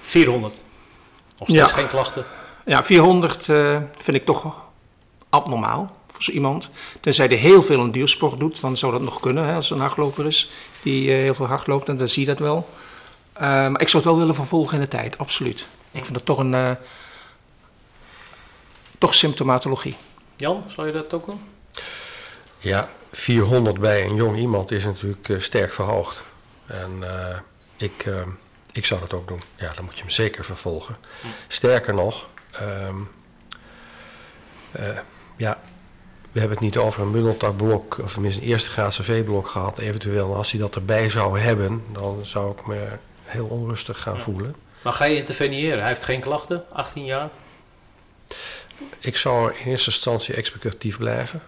400. 0.00 0.54
Nog 1.38 1.48
steeds 1.48 1.70
ja. 1.70 1.76
geen 1.76 1.88
klachten. 1.88 2.24
Ja, 2.64 2.84
400 2.84 3.48
uh, 3.48 3.80
vind 3.96 4.16
ik 4.16 4.24
toch 4.24 4.54
abnormaal 5.28 5.96
voor 6.10 6.22
zo 6.22 6.32
iemand. 6.32 6.70
Tenzij 7.00 7.26
hij 7.26 7.36
heel 7.36 7.62
veel 7.62 7.80
een 7.80 7.92
duursport 7.92 8.40
doet, 8.40 8.60
dan 8.60 8.76
zou 8.76 8.92
dat 8.92 9.02
nog 9.02 9.20
kunnen 9.20 9.44
hè, 9.44 9.54
als 9.54 9.70
een 9.70 9.80
hardloper 9.80 10.26
is 10.26 10.50
die 10.82 11.10
heel 11.10 11.34
veel 11.34 11.46
hard 11.46 11.66
loopt. 11.66 11.88
En 11.88 11.96
dan 11.96 12.08
zie 12.08 12.20
je 12.20 12.28
dat 12.28 12.38
wel. 12.38 12.68
Maar 13.38 13.80
ik 13.80 13.88
zou 13.88 14.02
het 14.02 14.12
wel 14.12 14.18
willen 14.18 14.34
vervolgen 14.34 14.74
in 14.74 14.80
de 14.80 14.88
tijd, 14.88 15.18
absoluut. 15.18 15.68
Ik 15.92 16.04
vind 16.04 16.14
dat 16.14 16.24
toch 16.24 16.38
een 16.38 16.76
toch 19.00 19.14
symptomatologie. 19.14 19.96
Jan, 20.36 20.64
zou 20.74 20.86
je 20.86 20.92
dat 20.92 21.14
ook 21.14 21.26
doen? 21.26 21.40
Ja, 22.58 22.88
400 23.12 23.80
bij 23.80 24.04
een 24.04 24.14
jong 24.14 24.36
iemand 24.36 24.70
is 24.70 24.84
natuurlijk 24.84 25.28
uh, 25.28 25.40
sterk 25.40 25.72
verhoogd. 25.72 26.22
En 26.66 26.98
uh, 27.00 27.36
ik, 27.76 28.06
uh, 28.06 28.22
ik 28.72 28.86
zou 28.86 29.00
dat 29.00 29.12
ook 29.12 29.28
doen. 29.28 29.40
Ja, 29.56 29.72
dan 29.74 29.84
moet 29.84 29.94
je 29.94 30.00
hem 30.00 30.10
zeker 30.10 30.44
vervolgen. 30.44 30.96
Hm. 31.20 31.26
Sterker 31.48 31.94
nog, 31.94 32.28
um, 32.88 33.10
ja, 35.36 35.58
we 36.32 36.40
hebben 36.40 36.56
het 36.56 36.66
niet 36.66 36.76
over 36.76 37.02
een 37.02 37.12
bundeltakblok, 37.12 37.98
of 37.98 38.12
tenminste 38.12 38.42
een 38.42 38.48
eerste 38.48 38.70
graadse 38.70 39.02
V-blok 39.02 39.48
gehad. 39.48 39.78
Eventueel, 39.78 40.34
als 40.34 40.50
hij 40.50 40.60
dat 40.60 40.74
erbij 40.74 41.10
zou 41.10 41.38
hebben, 41.38 41.84
dan 41.92 42.20
zou 42.22 42.52
ik 42.52 42.66
me 42.66 42.88
heel 43.22 43.46
onrustig 43.46 44.00
gaan 44.00 44.14
ja. 44.14 44.20
voelen. 44.20 44.54
Maar 44.82 44.92
ga 44.92 45.04
je 45.04 45.16
interveneren? 45.16 45.78
Hij 45.78 45.88
heeft 45.88 46.02
geen 46.02 46.20
klachten, 46.20 46.64
18 46.72 47.04
jaar? 47.04 47.30
Ik 48.98 49.16
zou 49.16 49.54
in 49.54 49.70
eerste 49.70 49.90
instantie 49.90 50.34
expectatief 50.34 50.98
blijven. 50.98 51.42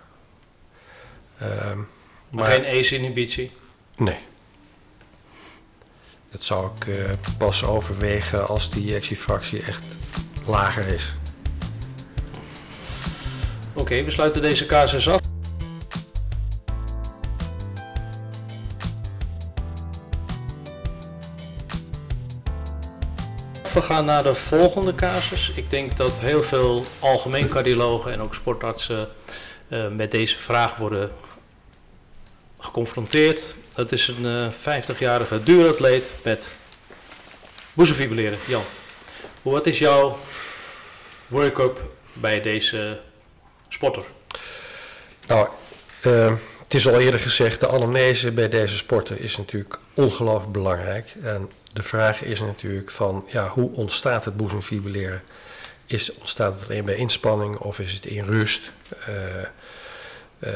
Um, 1.42 1.48
maar, 1.48 1.86
maar, 2.30 2.46
geen 2.46 2.64
ACE-inhibitie? 2.64 3.52
Nee. 3.96 4.18
Dat 6.30 6.44
zou 6.44 6.70
ik 6.76 6.86
uh, 6.86 7.10
pas 7.38 7.64
overwegen 7.64 8.48
als 8.48 8.70
die 8.70 8.88
ejectiefractie 8.88 9.62
echt 9.62 9.84
lager 10.46 10.86
is. 10.86 11.16
Oké, 13.72 13.80
okay, 13.80 14.04
we 14.04 14.10
sluiten 14.10 14.42
deze 14.42 14.66
casus 14.66 15.08
af. 15.08 15.20
We 23.72 23.82
gaan 23.82 24.04
naar 24.04 24.22
de 24.22 24.34
volgende 24.34 24.94
casus. 24.94 25.52
Ik 25.54 25.70
denk 25.70 25.96
dat 25.96 26.20
heel 26.20 26.42
veel 26.42 26.84
algemeen 26.98 27.48
cardiologen 27.48 28.12
en 28.12 28.20
ook 28.20 28.34
sportartsen 28.34 29.08
uh, 29.68 29.88
met 29.88 30.10
deze 30.10 30.38
vraag 30.38 30.76
worden 30.76 31.12
geconfronteerd. 32.58 33.54
Dat 33.74 33.92
is 33.92 34.08
een 34.08 34.24
uh, 34.24 34.80
50-jarige 34.80 35.42
duuratleet 35.42 36.12
met 36.22 36.52
boezemfibrilleren. 37.72 38.38
Jan, 38.46 38.62
wat 39.42 39.66
is 39.66 39.78
jouw 39.78 40.18
work-up 41.26 41.80
bij 42.12 42.40
deze 42.40 43.00
sporter? 43.68 44.02
Nou, 45.26 45.48
uh, 46.06 46.34
het 46.62 46.74
is 46.74 46.88
al 46.88 47.00
eerder 47.00 47.20
gezegd, 47.20 47.60
de 47.60 47.68
anamnese 47.68 48.30
bij 48.30 48.48
deze 48.48 48.76
sporter 48.76 49.20
is 49.20 49.36
natuurlijk 49.36 49.78
ongelooflijk 49.94 50.52
belangrijk. 50.52 51.14
En 51.22 51.50
de 51.72 51.82
vraag 51.82 52.22
is 52.22 52.40
natuurlijk 52.40 52.90
van, 52.90 53.24
ja, 53.28 53.48
hoe 53.48 53.70
ontstaat 53.72 54.24
het 54.24 54.36
boezemfibrilleren? 54.36 55.22
Is, 55.86 56.14
ontstaat 56.14 56.60
het 56.60 56.68
alleen 56.68 56.84
bij 56.84 56.94
inspanning 56.94 57.56
of 57.56 57.78
is 57.78 57.92
het 57.92 58.06
in 58.06 58.24
rust? 58.24 58.70
Uh, 59.08 59.16
uh, 60.38 60.54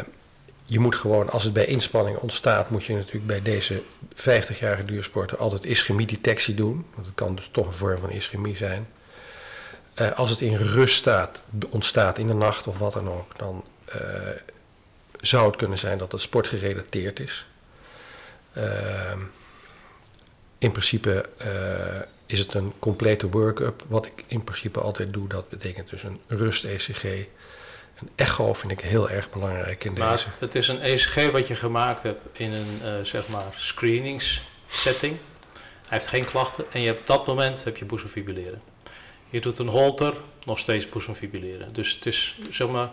je 0.64 0.78
moet 0.78 0.96
gewoon, 0.96 1.30
als 1.30 1.44
het 1.44 1.52
bij 1.52 1.66
inspanning 1.66 2.18
ontstaat, 2.18 2.70
moet 2.70 2.84
je 2.84 2.94
natuurlijk 2.94 3.26
bij 3.26 3.42
deze 3.42 3.82
50-jarige 4.14 4.84
duursporter 4.84 5.38
altijd 5.38 5.64
ischemiedetectie 5.64 6.54
doen. 6.54 6.86
Want 6.94 7.06
het 7.06 7.14
kan 7.14 7.34
dus 7.34 7.48
toch 7.52 7.66
een 7.66 7.72
vorm 7.72 7.98
van 7.98 8.10
ischemie 8.10 8.56
zijn. 8.56 8.88
Uh, 9.94 10.12
als 10.12 10.30
het 10.30 10.40
in 10.40 10.56
rust 10.56 10.96
staat, 10.96 11.42
ontstaat 11.70 12.18
in 12.18 12.26
de 12.26 12.34
nacht 12.34 12.66
of 12.66 12.78
wat 12.78 12.92
dan 12.92 13.08
ook, 13.08 13.38
dan 13.38 13.64
zou 15.20 15.46
het 15.46 15.56
kunnen 15.56 15.78
zijn 15.78 15.98
dat 15.98 16.12
het 16.12 16.20
sportgerelateerd 16.20 17.20
is. 17.20 17.46
Uh, 18.56 18.62
in 20.58 20.70
principe 20.70 21.28
is 22.26 22.38
het 22.38 22.54
een 22.54 22.72
complete 22.78 23.28
work-up. 23.28 23.84
Wat 23.88 24.06
ik 24.06 24.24
in 24.26 24.44
principe 24.44 24.80
altijd 24.80 25.12
doe, 25.12 25.28
dat 25.28 25.48
betekent 25.48 25.90
dus 25.90 26.02
een 26.02 26.20
rust-ECG, 26.26 27.04
een 27.04 28.10
echo 28.14 28.52
vind 28.52 28.72
ik 28.72 28.80
heel 28.80 29.10
erg 29.10 29.30
belangrijk 29.30 29.84
in 29.84 29.92
maar 29.92 30.10
deze. 30.10 30.26
Het 30.38 30.54
is 30.54 30.68
een 30.68 30.80
ECG 30.80 31.30
wat 31.30 31.46
je 31.46 31.54
gemaakt 31.54 32.02
hebt 32.02 32.20
in 32.32 32.52
een 32.52 32.80
uh, 32.82 32.90
zeg 33.02 33.28
maar 33.28 33.44
screeningssetting. 33.54 35.16
Hij 35.86 35.98
heeft 35.98 36.06
geen 36.06 36.24
klachten 36.24 36.64
en 36.72 36.80
je 36.80 36.86
hebt 36.86 37.00
op 37.00 37.06
dat 37.06 37.26
moment 37.26 37.64
heb 37.64 37.76
je 37.76 37.84
boezemfibrilleren. 37.84 38.62
Je 39.30 39.40
doet 39.40 39.58
een 39.58 39.68
holter, 39.68 40.14
nog 40.44 40.58
steeds 40.58 40.88
boezemfibrilleren. 40.88 41.72
Dus 41.72 41.94
het 41.94 42.06
is 42.06 42.38
zeg 42.50 42.68
maar, 42.68 42.90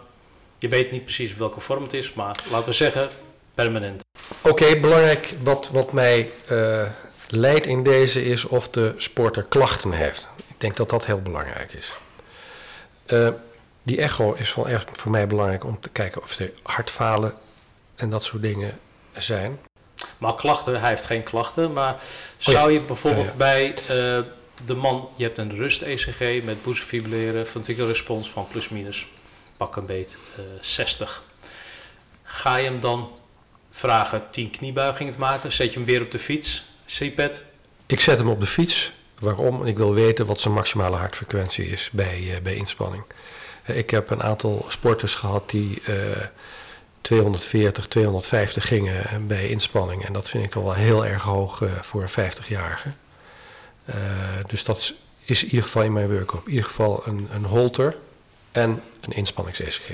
je 0.58 0.68
weet 0.68 0.92
niet 0.92 1.04
precies 1.04 1.36
welke 1.36 1.60
vorm 1.60 1.84
het 1.84 1.94
is, 1.94 2.14
maar 2.14 2.44
laten 2.52 2.68
we 2.68 2.74
zeggen 2.74 3.10
permanent. 3.54 4.02
Oké, 4.42 4.50
okay, 4.50 4.80
belangrijk 4.80 5.34
wat, 5.44 5.70
wat 5.70 5.92
mij 5.92 6.32
uh, 6.52 6.84
leidt 7.30 7.66
in 7.66 7.84
deze 7.84 8.26
is 8.26 8.46
of 8.46 8.70
de 8.70 8.94
sporter 8.98 9.44
klachten 9.44 9.92
heeft. 9.92 10.30
Ik 10.48 10.60
denk 10.60 10.76
dat 10.76 10.90
dat 10.90 11.06
heel 11.06 11.22
belangrijk 11.22 11.74
is. 11.74 11.92
Uh, 13.08 13.30
die 13.84 13.98
echo 13.98 14.34
is 14.34 14.56
wel 14.56 14.68
echt 14.68 14.90
voor 14.94 15.12
mij 15.12 15.28
belangrijk 15.28 15.64
om 15.64 15.80
te 15.80 15.90
kijken 15.90 16.22
of 16.22 16.40
er 16.40 16.52
hartfalen 16.62 17.34
en 17.96 18.10
dat 18.10 18.24
soort 18.24 18.42
dingen 18.42 18.80
zijn. 19.18 19.60
Maar 20.18 20.36
klachten, 20.36 20.80
hij 20.80 20.90
heeft 20.90 21.06
geen 21.06 21.24
klachten. 21.24 21.74
Maar 21.74 22.02
zou 22.38 22.72
je 22.72 22.82
bijvoorbeeld 22.82 23.26
oh 23.26 23.32
ja. 23.32 23.38
bij 23.38 23.70
uh, 23.70 24.26
de 24.66 24.74
man, 24.76 25.10
je 25.16 25.24
hebt 25.24 25.38
een 25.38 25.56
rust-ECG 25.56 26.44
met 26.44 26.64
boezemfibrilleren, 26.64 27.48
ventricular 27.48 27.90
respons 27.90 28.30
van 28.30 28.48
plus 28.48 28.70
minus, 28.70 29.08
pak 29.58 29.76
een 29.76 29.86
beet, 29.86 30.16
uh, 30.40 30.46
60. 30.62 31.24
Ga 32.24 32.56
je 32.56 32.64
hem 32.64 32.80
dan 32.80 33.12
vragen 33.72 34.24
10 34.30 34.50
kniebuigingen 34.50 35.14
te 35.14 35.20
maken? 35.20 35.52
Zet 35.52 35.70
je 35.70 35.78
hem 35.78 35.86
weer 35.86 36.02
op 36.02 36.12
de 36.12 36.20
fiets? 36.20 36.64
CPET? 37.00 37.44
Ik 37.86 38.00
zet 38.00 38.18
hem 38.18 38.30
op 38.30 38.40
de 38.40 38.46
fiets. 38.46 38.92
Waarom? 39.20 39.66
Ik 39.66 39.78
wil 39.78 39.94
weten 39.94 40.26
wat 40.26 40.40
zijn 40.40 40.54
maximale 40.54 40.96
hartfrequentie 40.96 41.66
is 41.66 41.90
bij, 41.92 42.20
uh, 42.22 42.38
bij 42.44 42.56
inspanning. 42.56 43.04
Ik 43.66 43.90
heb 43.90 44.10
een 44.10 44.24
aantal 44.24 44.66
sporters 44.68 45.16
gehad 45.16 45.50
die 45.50 45.82
uh, 45.90 45.96
240, 47.02 47.88
250 47.88 48.68
gingen 48.68 49.28
bij 49.28 49.50
inspanning. 49.50 50.06
En 50.06 50.14
dat 50.14 50.30
vind 50.30 50.44
ik 50.44 50.52
toch 50.52 50.64
wel 50.64 50.74
heel 50.74 51.06
erg 51.06 51.22
hoog 51.22 51.62
uh, 51.62 51.72
voor 51.82 52.02
een 52.02 52.32
50-jarige. 52.32 52.90
Uh, 53.90 53.96
dus 54.48 54.64
dat 54.64 54.78
is, 54.78 54.94
is, 55.24 55.44
in 55.44 55.50
ieder 55.50 55.64
geval 55.64 55.84
in 55.84 55.94
mijn 55.94 56.12
work-up. 56.12 56.46
In 56.46 56.50
ieder 56.50 56.66
geval 56.66 57.08
een, 57.08 57.28
een 57.32 57.46
holter 57.46 57.98
en 58.52 58.82
een 59.02 59.12
inspannings-ECG. 59.12 59.90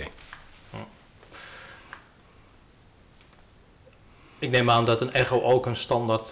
Ik 4.39 4.49
neem 4.49 4.69
aan 4.69 4.85
dat 4.85 5.01
een 5.01 5.13
echo 5.13 5.41
ook 5.41 5.65
een 5.65 5.75
standaard 5.75 6.31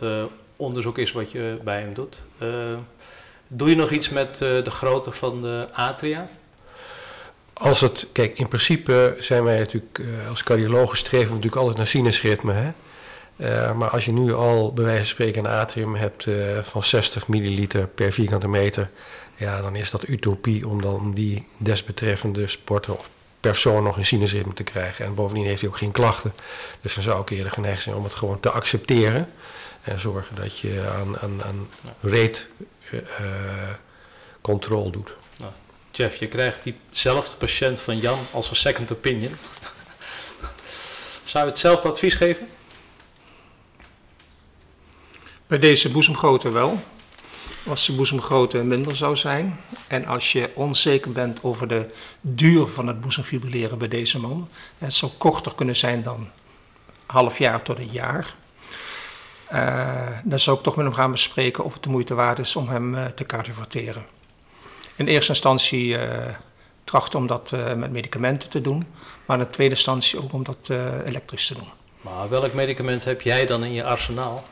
onderzoek 0.57 0.97
is 0.97 1.11
wat 1.11 1.31
je 1.31 1.59
bij 1.63 1.79
hem 1.79 1.93
doet. 1.93 2.21
Uh, 2.43 2.49
doe 3.47 3.69
je 3.69 3.75
nog 3.75 3.91
iets 3.91 4.09
met 4.09 4.41
uh, 4.41 4.63
de 4.63 4.71
grootte 4.71 5.11
van 5.11 5.41
de 5.41 5.67
atria? 5.73 6.29
Als 7.53 7.81
het, 7.81 8.07
kijk, 8.11 8.37
in 8.37 8.47
principe 8.47 9.15
zijn 9.19 9.43
wij 9.43 9.59
natuurlijk 9.59 10.01
als 10.29 10.43
cardiologen 10.43 10.97
streven 10.97 11.27
we 11.27 11.33
natuurlijk 11.33 11.61
altijd 11.61 11.77
naar 11.77 11.87
sinusritme. 11.87 12.53
Hè? 12.53 12.71
Maar 13.73 13.89
als 13.89 14.05
je 14.05 14.11
nu 14.11 14.33
al 14.33 14.73
bij 14.73 14.83
wijze 14.83 14.99
van 14.99 15.07
spreken 15.07 15.45
een 15.45 15.51
atrium 15.51 15.95
hebt 15.95 16.25
van 16.61 16.83
60 16.83 17.27
milliliter 17.27 17.87
per 17.87 18.11
vierkante 18.11 18.47
meter, 18.47 18.89
ja, 19.35 19.61
dan 19.61 19.75
is 19.75 19.91
dat 19.91 20.07
utopie 20.07 20.67
om 20.67 20.81
dan 20.81 21.13
die 21.13 21.47
desbetreffende 21.57 22.47
sporter 22.47 22.97
of 22.97 23.09
persoon 23.39 23.83
nog 23.83 23.97
in 23.97 24.05
sinusritme 24.05 24.53
te 24.53 24.63
krijgen. 24.63 25.05
En 25.05 25.15
bovendien 25.15 25.45
heeft 25.45 25.61
hij 25.61 25.69
ook 25.69 25.77
geen 25.77 25.91
klachten. 25.91 26.33
Dus 26.81 26.93
dan 26.93 27.03
zou 27.03 27.21
ik 27.21 27.29
eerder 27.29 27.51
geneigd 27.51 27.81
zijn 27.81 27.95
om 27.95 28.03
het 28.03 28.13
gewoon 28.13 28.39
te 28.39 28.49
accepteren. 28.49 29.29
En 29.87 29.99
zorgen 29.99 30.35
dat 30.35 30.59
je 30.59 30.89
aan, 30.95 31.19
aan, 31.19 31.43
aan 31.43 31.69
rate 32.01 32.45
uh, 32.91 33.01
control 34.41 34.91
doet. 34.91 35.15
Nou, 35.39 35.51
Jeff, 35.91 36.15
je 36.15 36.27
krijgt 36.27 36.63
diezelfde 36.63 37.35
patiënt 37.37 37.79
van 37.79 37.99
Jan 37.99 38.19
als 38.31 38.49
een 38.49 38.55
second 38.55 38.91
opinion. 38.91 39.35
zou 41.23 41.43
je 41.43 41.49
hetzelfde 41.49 41.87
advies 41.87 42.13
geven? 42.13 42.47
Bij 45.47 45.57
deze 45.57 45.91
boezemgrootte 45.91 46.51
wel. 46.51 46.79
Als 47.67 47.85
de 47.85 47.93
boezemgrootte 47.95 48.57
minder 48.57 48.95
zou 48.95 49.15
zijn 49.15 49.59
en 49.87 50.05
als 50.05 50.31
je 50.31 50.51
onzeker 50.53 51.11
bent 51.11 51.43
over 51.43 51.67
de 51.67 51.89
duur 52.21 52.67
van 52.67 52.87
het 52.87 53.01
boezemfibrilleren 53.01 53.77
bij 53.77 53.87
deze 53.87 54.19
man, 54.19 54.49
het 54.77 54.93
zou 54.93 55.11
korter 55.17 55.55
kunnen 55.55 55.75
zijn 55.75 56.03
dan 56.03 56.29
half 57.05 57.37
jaar 57.37 57.61
tot 57.61 57.77
een 57.77 57.91
jaar. 57.91 58.35
Uh, 59.51 60.07
dan 60.23 60.39
zou 60.39 60.57
ik 60.57 60.63
toch 60.63 60.75
met 60.75 60.85
hem 60.85 60.95
gaan 60.95 61.11
bespreken 61.11 61.63
of 61.63 61.73
het 61.73 61.83
de 61.83 61.89
moeite 61.89 62.13
waard 62.13 62.39
is 62.39 62.55
om 62.55 62.69
hem 62.69 62.95
uh, 62.95 63.05
te 63.05 63.25
cardioverteren. 63.25 64.05
In 64.95 65.07
eerste 65.07 65.31
instantie 65.31 65.87
uh, 65.87 66.01
trachten 66.83 67.19
om 67.19 67.27
dat 67.27 67.51
met 67.75 67.91
medicamenten 67.91 68.49
te 68.49 68.61
doen, 68.61 68.87
maar 69.25 69.39
in 69.39 69.49
tweede 69.49 69.73
instantie 69.73 70.19
ook 70.19 70.33
om 70.33 70.43
dat 70.43 70.69
elektrisch 71.05 71.47
te 71.47 71.53
doen. 71.53 71.69
Maar 72.01 72.29
welk 72.29 72.53
medicament 72.53 73.03
heb 73.03 73.21
jij 73.21 73.45
dan 73.45 73.63
in 73.63 73.73
je 73.73 73.83
arsenaal? 73.83 74.43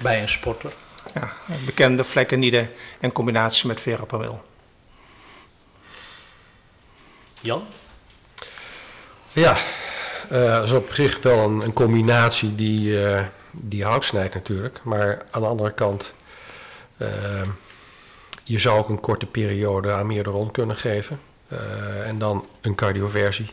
bij 0.00 0.22
een 0.22 0.28
sporter? 0.28 0.72
Ja, 1.14 1.32
bekende 1.64 2.04
vlekkenide 2.04 2.70
in 3.00 3.12
combinatie 3.12 3.66
met 3.66 3.80
verapamil. 3.80 4.42
Jan? 7.40 7.66
Ja, 9.32 9.56
uh, 10.32 10.54
dat 10.54 10.64
is 10.64 10.72
op 10.72 10.92
zich 10.92 11.22
wel 11.22 11.38
een, 11.38 11.60
een 11.60 11.72
combinatie 11.72 12.54
die, 12.54 12.88
uh, 12.88 13.20
die 13.50 13.84
hout 13.84 14.04
snijdt 14.04 14.34
natuurlijk. 14.34 14.80
Maar 14.82 15.22
aan 15.30 15.40
de 15.40 15.48
andere 15.48 15.72
kant, 15.72 16.12
uh, 16.96 17.42
je 18.44 18.58
zou 18.58 18.78
ook 18.78 18.88
een 18.88 19.00
korte 19.00 19.26
periode 19.26 19.92
aan 19.92 20.06
meerdere 20.06 20.36
rond 20.36 20.50
kunnen 20.50 20.76
geven. 20.76 21.20
en 22.04 22.18
dan 22.18 22.46
een 22.60 22.74
cardioversie. 22.74 23.50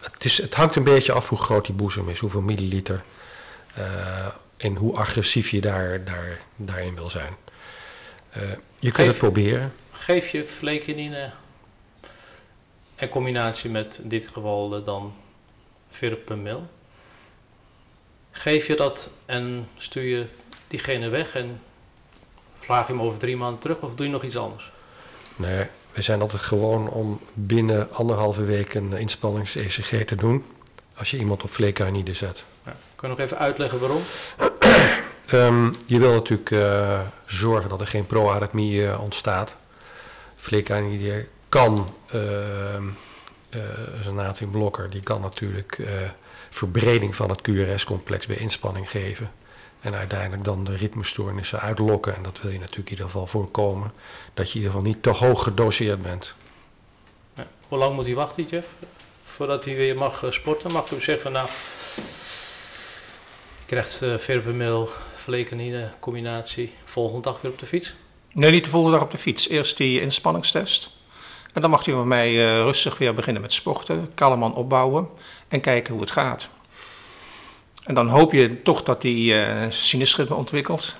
het, 0.00 0.24
is, 0.24 0.38
het 0.38 0.54
hangt 0.54 0.76
een 0.76 0.84
beetje 0.84 1.12
af 1.12 1.28
hoe 1.28 1.38
groot 1.38 1.66
die 1.66 1.74
boezem 1.74 2.08
is, 2.08 2.18
hoeveel 2.18 2.40
milliliter. 2.40 3.02
en 4.56 4.76
hoe 4.76 4.96
agressief 4.96 5.50
je 5.50 5.60
daar, 5.60 6.04
daar, 6.04 6.40
daarin 6.56 6.94
wil 6.94 7.10
zijn. 7.10 7.36
je 8.78 8.90
kunt 8.90 9.08
het 9.08 9.16
proberen. 9.16 9.72
Geef 9.90 10.28
je 10.28 10.46
flekenine 10.46 11.32
in 13.02 13.08
combinatie 13.08 13.70
met 13.70 14.00
in 14.02 14.08
dit 14.08 14.28
geval 14.28 14.84
dan 14.84 15.14
40 15.88 16.24
per 16.24 16.38
mil. 16.38 16.68
Geef 18.32 18.66
je 18.66 18.76
dat 18.76 19.10
en 19.26 19.68
stuur 19.76 20.02
je 20.02 20.26
diegene 20.68 21.08
weg 21.08 21.34
en 21.34 21.60
vraag 22.58 22.86
je 22.86 22.92
hem 22.92 23.02
over 23.02 23.18
drie 23.18 23.36
maanden 23.36 23.60
terug 23.60 23.80
of 23.80 23.94
doe 23.94 24.06
je 24.06 24.12
nog 24.12 24.22
iets 24.22 24.36
anders? 24.36 24.72
Nee, 25.36 25.66
we 25.92 26.02
zijn 26.02 26.20
altijd 26.20 26.42
gewoon 26.42 26.90
om 26.90 27.20
binnen 27.32 27.92
anderhalve 27.92 28.44
week 28.44 28.74
een 28.74 28.92
inspannings-ECG 28.92 30.04
te 30.04 30.14
doen. 30.14 30.44
Als 30.94 31.10
je 31.10 31.18
iemand 31.18 31.42
op 31.42 31.50
fleekanide 31.50 32.12
zet. 32.12 32.44
Ja. 32.64 32.76
Kun 32.94 33.08
je 33.08 33.14
nog 33.14 33.24
even 33.24 33.38
uitleggen 33.38 33.78
waarom? 33.80 34.02
um, 35.32 35.74
je 35.86 35.98
wil 35.98 36.12
natuurlijk 36.12 36.50
uh, 36.50 37.00
zorgen 37.26 37.70
dat 37.70 37.80
er 37.80 37.86
geen 37.86 38.06
proarythmie 38.06 38.82
uh, 38.82 39.00
ontstaat. 39.02 39.54
Fleekanide 40.34 41.26
kan 41.48 41.94
uh, 42.14 42.20
een 44.04 44.14
natriumblokker, 44.14 44.90
die 44.90 45.00
kan 45.00 45.20
natuurlijk 45.20 45.78
uh, 45.78 45.86
verbreding 46.52 47.16
van 47.16 47.30
het 47.30 47.40
QRS-complex 47.40 48.26
bij 48.26 48.36
inspanning 48.36 48.90
geven. 48.90 49.30
En 49.80 49.94
uiteindelijk 49.94 50.44
dan 50.44 50.64
de 50.64 50.76
ritmestoornissen 50.76 51.60
uitlokken. 51.60 52.16
En 52.16 52.22
dat 52.22 52.40
wil 52.40 52.50
je 52.50 52.58
natuurlijk 52.58 52.86
in 52.86 52.92
ieder 52.92 53.04
geval 53.04 53.26
voorkomen. 53.26 53.92
Dat 54.34 54.46
je 54.46 54.52
in 54.52 54.60
ieder 54.64 54.70
geval 54.70 54.86
niet 54.86 55.02
te 55.02 55.10
hoog 55.10 55.42
gedoseerd 55.42 56.02
bent. 56.02 56.34
Ja. 57.36 57.46
Hoe 57.68 57.78
lang 57.78 57.94
moet 57.94 58.06
hij 58.06 58.14
wachten, 58.14 58.44
Jeff? 58.44 58.68
Voordat 59.22 59.64
hij 59.64 59.76
weer 59.76 59.96
mag 59.96 60.26
sporten? 60.30 60.72
Mag 60.72 60.90
u 60.90 61.00
zeggen 61.00 61.20
van 61.20 61.32
nou, 61.32 61.48
je 63.58 63.66
krijgt 63.66 64.02
uh, 64.02 64.18
verpemil, 64.18 64.88
flecanine 65.14 65.92
combinatie 66.00 66.72
volgende 66.84 67.22
dag 67.22 67.40
weer 67.40 67.50
op 67.50 67.58
de 67.58 67.66
fiets? 67.66 67.94
Nee, 68.32 68.50
niet 68.50 68.64
de 68.64 68.70
volgende 68.70 68.96
dag 68.96 69.04
op 69.04 69.10
de 69.12 69.18
fiets. 69.18 69.48
Eerst 69.48 69.76
die 69.76 70.00
inspanningstest. 70.00 70.90
En 71.52 71.60
dan 71.60 71.70
mag 71.70 71.84
hij 71.84 71.94
van 71.94 72.08
mij 72.08 72.32
uh, 72.32 72.56
rustig 72.56 72.98
weer 72.98 73.14
beginnen 73.14 73.42
met 73.42 73.52
sporten, 73.52 74.10
kalm 74.14 74.42
opbouwen 74.42 75.08
en 75.48 75.60
kijken 75.60 75.92
hoe 75.92 76.02
het 76.02 76.10
gaat. 76.10 76.50
En 77.84 77.94
dan 77.94 78.08
hoop 78.08 78.32
je 78.32 78.62
toch 78.62 78.82
dat 78.82 79.02
hij 79.02 79.12
uh, 79.12 80.30
ontwikkelt. 80.30 80.96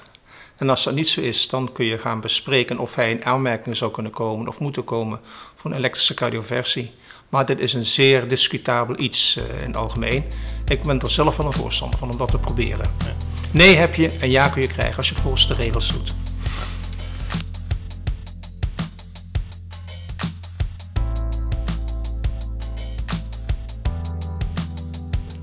En 0.57 0.71
als 0.71 0.85
dat 0.85 0.95
niet 0.95 1.09
zo 1.09 1.21
is, 1.21 1.49
dan 1.49 1.73
kun 1.73 1.85
je 1.85 1.99
gaan 1.99 2.21
bespreken 2.21 2.79
of 2.79 2.95
hij 2.95 3.11
in 3.11 3.25
aanmerking 3.25 3.77
zou 3.77 3.91
kunnen 3.91 4.13
komen 4.13 4.49
of 4.49 4.59
moeten 4.59 4.85
komen 4.85 5.21
voor 5.55 5.71
een 5.71 5.77
elektrische 5.77 6.15
cardioversie. 6.15 6.93
Maar 7.29 7.47
dit 7.47 7.59
is 7.59 7.73
een 7.73 7.85
zeer 7.85 8.29
discutabel 8.29 8.99
iets 8.99 9.37
uh, 9.37 9.61
in 9.61 9.67
het 9.67 9.77
algemeen. 9.77 10.25
Ik 10.67 10.83
ben 10.83 11.01
er 11.01 11.11
zelf 11.11 11.37
wel 11.37 11.47
een 11.47 11.53
voorstander 11.53 11.99
van 11.99 12.11
om 12.11 12.17
dat 12.17 12.31
te 12.31 12.39
proberen. 12.39 12.91
Nee 13.51 13.77
heb 13.77 13.95
je 13.95 14.19
en 14.21 14.31
ja 14.31 14.49
kun 14.49 14.63
je 14.63 14.69
krijgen 14.69 14.97
als 14.97 15.09
je 15.09 15.15
volgens 15.15 15.49
de 15.49 15.55
regels 15.55 15.93
doet. 15.93 16.22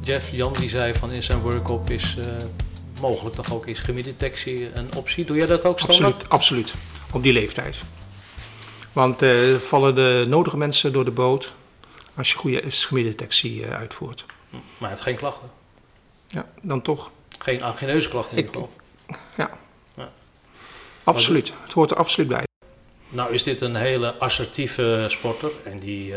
Jeff 0.09 0.31
Jan 0.31 0.53
die 0.53 0.69
zei 0.69 0.93
van 0.93 1.11
in 1.11 1.23
zijn 1.23 1.39
workshop 1.39 1.89
is 1.89 2.15
uh, 2.19 2.25
mogelijk 3.01 3.35
toch 3.35 3.53
ook 3.53 3.65
ischemiedetectie 3.65 4.69
een 4.73 4.95
optie. 4.95 5.25
Doe 5.25 5.37
jij 5.37 5.47
dat 5.47 5.65
ook 5.65 5.79
standaard? 5.79 6.29
Absoluut, 6.29 6.29
absoluut. 6.29 6.73
Op 7.11 7.23
die 7.23 7.33
leeftijd. 7.33 7.81
Want 8.93 9.23
uh, 9.23 9.55
vallen 9.55 9.95
de 9.95 10.25
nodige 10.27 10.57
mensen 10.57 10.93
door 10.93 11.05
de 11.05 11.11
boot 11.11 11.53
als 12.15 12.31
je 12.31 12.37
goede 12.37 12.61
ischemiedetectie 12.61 13.61
uh, 13.61 13.69
uitvoert. 13.69 14.25
Maar 14.49 14.61
hij 14.79 14.89
heeft 14.89 15.01
geen 15.01 15.15
klachten? 15.15 15.49
Ja, 16.27 16.49
dan 16.61 16.81
toch. 16.81 17.11
Geen 17.39 17.63
agineuze 17.63 18.09
klachten 18.09 18.37
in 18.37 18.45
ieder 18.45 18.61
geval? 18.61 18.71
Ja. 19.37 19.57
ja. 19.95 20.11
Absoluut. 21.03 21.53
Het 21.63 21.73
hoort 21.73 21.91
er 21.91 21.97
absoluut 21.97 22.29
bij. 22.29 22.43
Nou 23.09 23.33
is 23.33 23.43
dit 23.43 23.61
een 23.61 23.75
hele 23.75 24.15
assertieve 24.15 25.05
sporter 25.09 25.51
en 25.63 25.79
die 25.79 26.13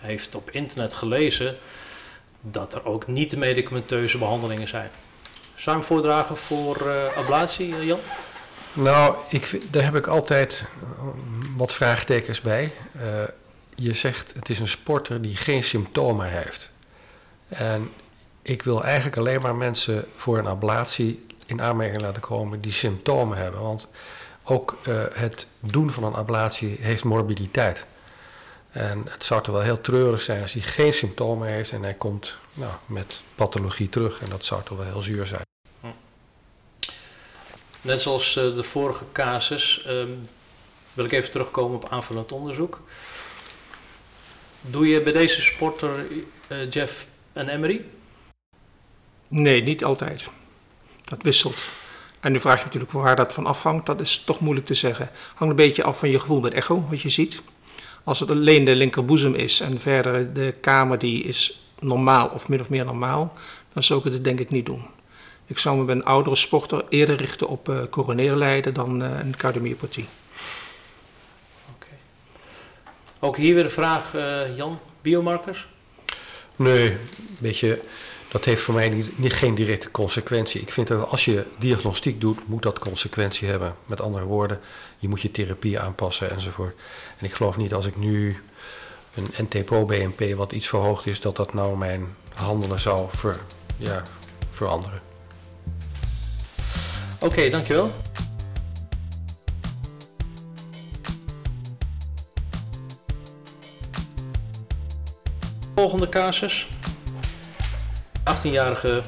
heeft 0.00 0.34
op 0.34 0.50
internet 0.50 0.94
gelezen 0.94 1.56
dat 2.50 2.74
er 2.74 2.84
ook 2.84 3.06
niet-medicamenteuze 3.06 4.18
behandelingen 4.18 4.68
zijn. 4.68 4.90
Zou 5.54 5.82
voordragen 5.82 6.36
voor 6.36 6.82
uh, 6.86 7.16
ablatie, 7.16 7.68
uh, 7.68 7.84
Jan? 7.84 7.98
Nou, 8.72 9.16
ik 9.28 9.72
daar 9.72 9.84
heb 9.84 9.94
ik 9.94 10.06
altijd 10.06 10.64
eh, 10.80 11.06
wat 11.56 11.72
vraagtekens 11.72 12.40
bij. 12.40 12.72
Je 13.74 13.92
zegt 13.92 14.32
het 14.34 14.48
is 14.48 14.58
een 14.58 14.68
sporter 14.68 15.22
die 15.22 15.36
geen 15.36 15.64
symptomen 15.64 16.26
heeft. 16.26 16.70
En 17.48 17.90
ik 18.42 18.62
wil 18.62 18.84
eigenlijk 18.84 19.16
alleen 19.16 19.40
maar 19.40 19.54
mensen 19.54 20.04
voor 20.16 20.38
een 20.38 20.46
ablatie 20.46 21.26
in 21.46 21.62
aanmerking 21.62 22.02
laten 22.02 22.22
komen 22.22 22.60
die 22.60 22.72
symptomen 22.72 23.38
hebben. 23.38 23.62
Want 23.62 23.88
ook 24.44 24.78
het 25.12 25.46
doen 25.60 25.90
van 25.92 26.04
een 26.04 26.14
ablatie 26.14 26.76
heeft 26.80 27.04
morbiditeit. 27.04 27.84
En 28.76 29.06
het 29.08 29.24
zou 29.24 29.42
toch 29.42 29.54
wel 29.54 29.62
heel 29.62 29.80
treurig 29.80 30.20
zijn 30.20 30.42
als 30.42 30.52
hij 30.52 30.62
geen 30.62 30.92
symptomen 30.92 31.48
heeft 31.48 31.70
en 31.70 31.82
hij 31.82 31.94
komt 31.94 32.34
nou, 32.52 32.72
met 32.86 33.20
pathologie 33.34 33.88
terug. 33.88 34.20
En 34.20 34.28
dat 34.28 34.44
zou 34.44 34.62
toch 34.62 34.78
wel 34.78 34.86
heel 34.86 35.02
zuur 35.02 35.26
zijn. 35.26 35.44
Hm. 35.80 35.86
Net 37.80 38.00
zoals 38.00 38.36
uh, 38.36 38.54
de 38.54 38.62
vorige 38.62 39.04
casus 39.12 39.84
um, 39.88 40.28
wil 40.94 41.04
ik 41.04 41.12
even 41.12 41.30
terugkomen 41.30 41.76
op 41.76 41.88
aanvullend 41.88 42.32
onderzoek. 42.32 42.80
Doe 44.60 44.88
je 44.88 45.00
bij 45.00 45.12
deze 45.12 45.42
sporter, 45.42 46.06
uh, 46.48 46.70
Jeff, 46.70 47.06
een 47.32 47.60
MRI? 47.60 47.90
Nee, 49.28 49.62
niet 49.62 49.84
altijd. 49.84 50.30
Dat 51.04 51.22
wisselt. 51.22 51.68
En 52.20 52.32
nu 52.32 52.40
vraag 52.40 52.58
je 52.58 52.64
natuurlijk 52.64 52.92
waar 52.92 53.16
dat 53.16 53.32
van 53.32 53.46
afhangt. 53.46 53.86
Dat 53.86 54.00
is 54.00 54.22
toch 54.24 54.40
moeilijk 54.40 54.66
te 54.66 54.74
zeggen. 54.74 55.10
Hangt 55.34 55.58
een 55.58 55.66
beetje 55.66 55.84
af 55.84 55.98
van 55.98 56.08
je 56.08 56.20
gevoel 56.20 56.40
met 56.40 56.52
echo, 56.54 56.86
wat 56.90 57.02
je 57.02 57.08
ziet. 57.08 57.42
Als 58.06 58.20
het 58.20 58.30
alleen 58.30 58.64
de 58.64 58.74
linkerboezem 58.74 59.34
is 59.34 59.60
en 59.60 59.80
verder 59.80 60.32
de 60.32 60.54
kamer 60.60 60.98
die 60.98 61.22
is 61.22 61.60
normaal 61.78 62.28
of 62.28 62.48
min 62.48 62.60
of 62.60 62.68
meer 62.68 62.84
normaal, 62.84 63.34
dan 63.72 63.82
zou 63.82 63.98
ik 63.98 64.12
het 64.12 64.24
denk 64.24 64.40
ik 64.40 64.50
niet 64.50 64.66
doen. 64.66 64.86
Ik 65.46 65.58
zou 65.58 65.78
me 65.78 65.84
bij 65.84 65.94
een 65.94 66.04
oudere 66.04 66.36
sporter 66.36 66.84
eerder 66.88 67.16
richten 67.16 67.48
op 67.48 67.68
uh, 67.68 67.80
coroneerlijden 67.90 68.74
dan 68.74 69.02
uh, 69.02 69.18
een 69.18 69.36
cardiomyopathie. 69.36 70.06
Okay. 71.74 71.98
Ook 73.18 73.36
hier 73.36 73.54
weer 73.54 73.62
de 73.62 73.68
vraag, 73.68 74.14
uh, 74.14 74.56
Jan, 74.56 74.78
biomarkers? 75.02 75.66
Nee, 76.56 76.96
weet 77.38 77.58
je, 77.58 77.82
dat 78.36 78.44
heeft 78.44 78.62
voor 78.62 78.74
mij 78.74 78.88
niet, 79.16 79.32
geen 79.32 79.54
directe 79.54 79.90
consequentie. 79.90 80.60
Ik 80.60 80.70
vind 80.70 80.88
dat 80.88 81.08
als 81.08 81.24
je 81.24 81.44
diagnostiek 81.58 82.20
doet, 82.20 82.48
moet 82.48 82.62
dat 82.62 82.78
consequentie 82.78 83.48
hebben. 83.48 83.76
Met 83.86 84.00
andere 84.00 84.24
woorden, 84.24 84.60
je 84.98 85.08
moet 85.08 85.20
je 85.20 85.30
therapie 85.30 85.80
aanpassen 85.80 86.30
enzovoort. 86.30 86.74
En 87.18 87.26
ik 87.26 87.32
geloof 87.32 87.56
niet 87.56 87.74
als 87.74 87.86
ik 87.86 87.96
nu 87.96 88.42
een 89.14 89.46
NT-pro-BNP 89.48 90.34
wat 90.34 90.52
iets 90.52 90.68
verhoogd 90.68 91.06
is, 91.06 91.20
dat 91.20 91.36
dat 91.36 91.54
nou 91.54 91.76
mijn 91.76 92.16
handelen 92.34 92.80
zou 92.80 93.08
ver, 93.10 93.40
ja, 93.76 94.02
veranderen. 94.50 95.00
Oké, 97.20 97.50
dankjewel. 97.50 97.90
Volgende 105.74 106.08
casus. 106.08 106.75
18-jarige 108.30 109.02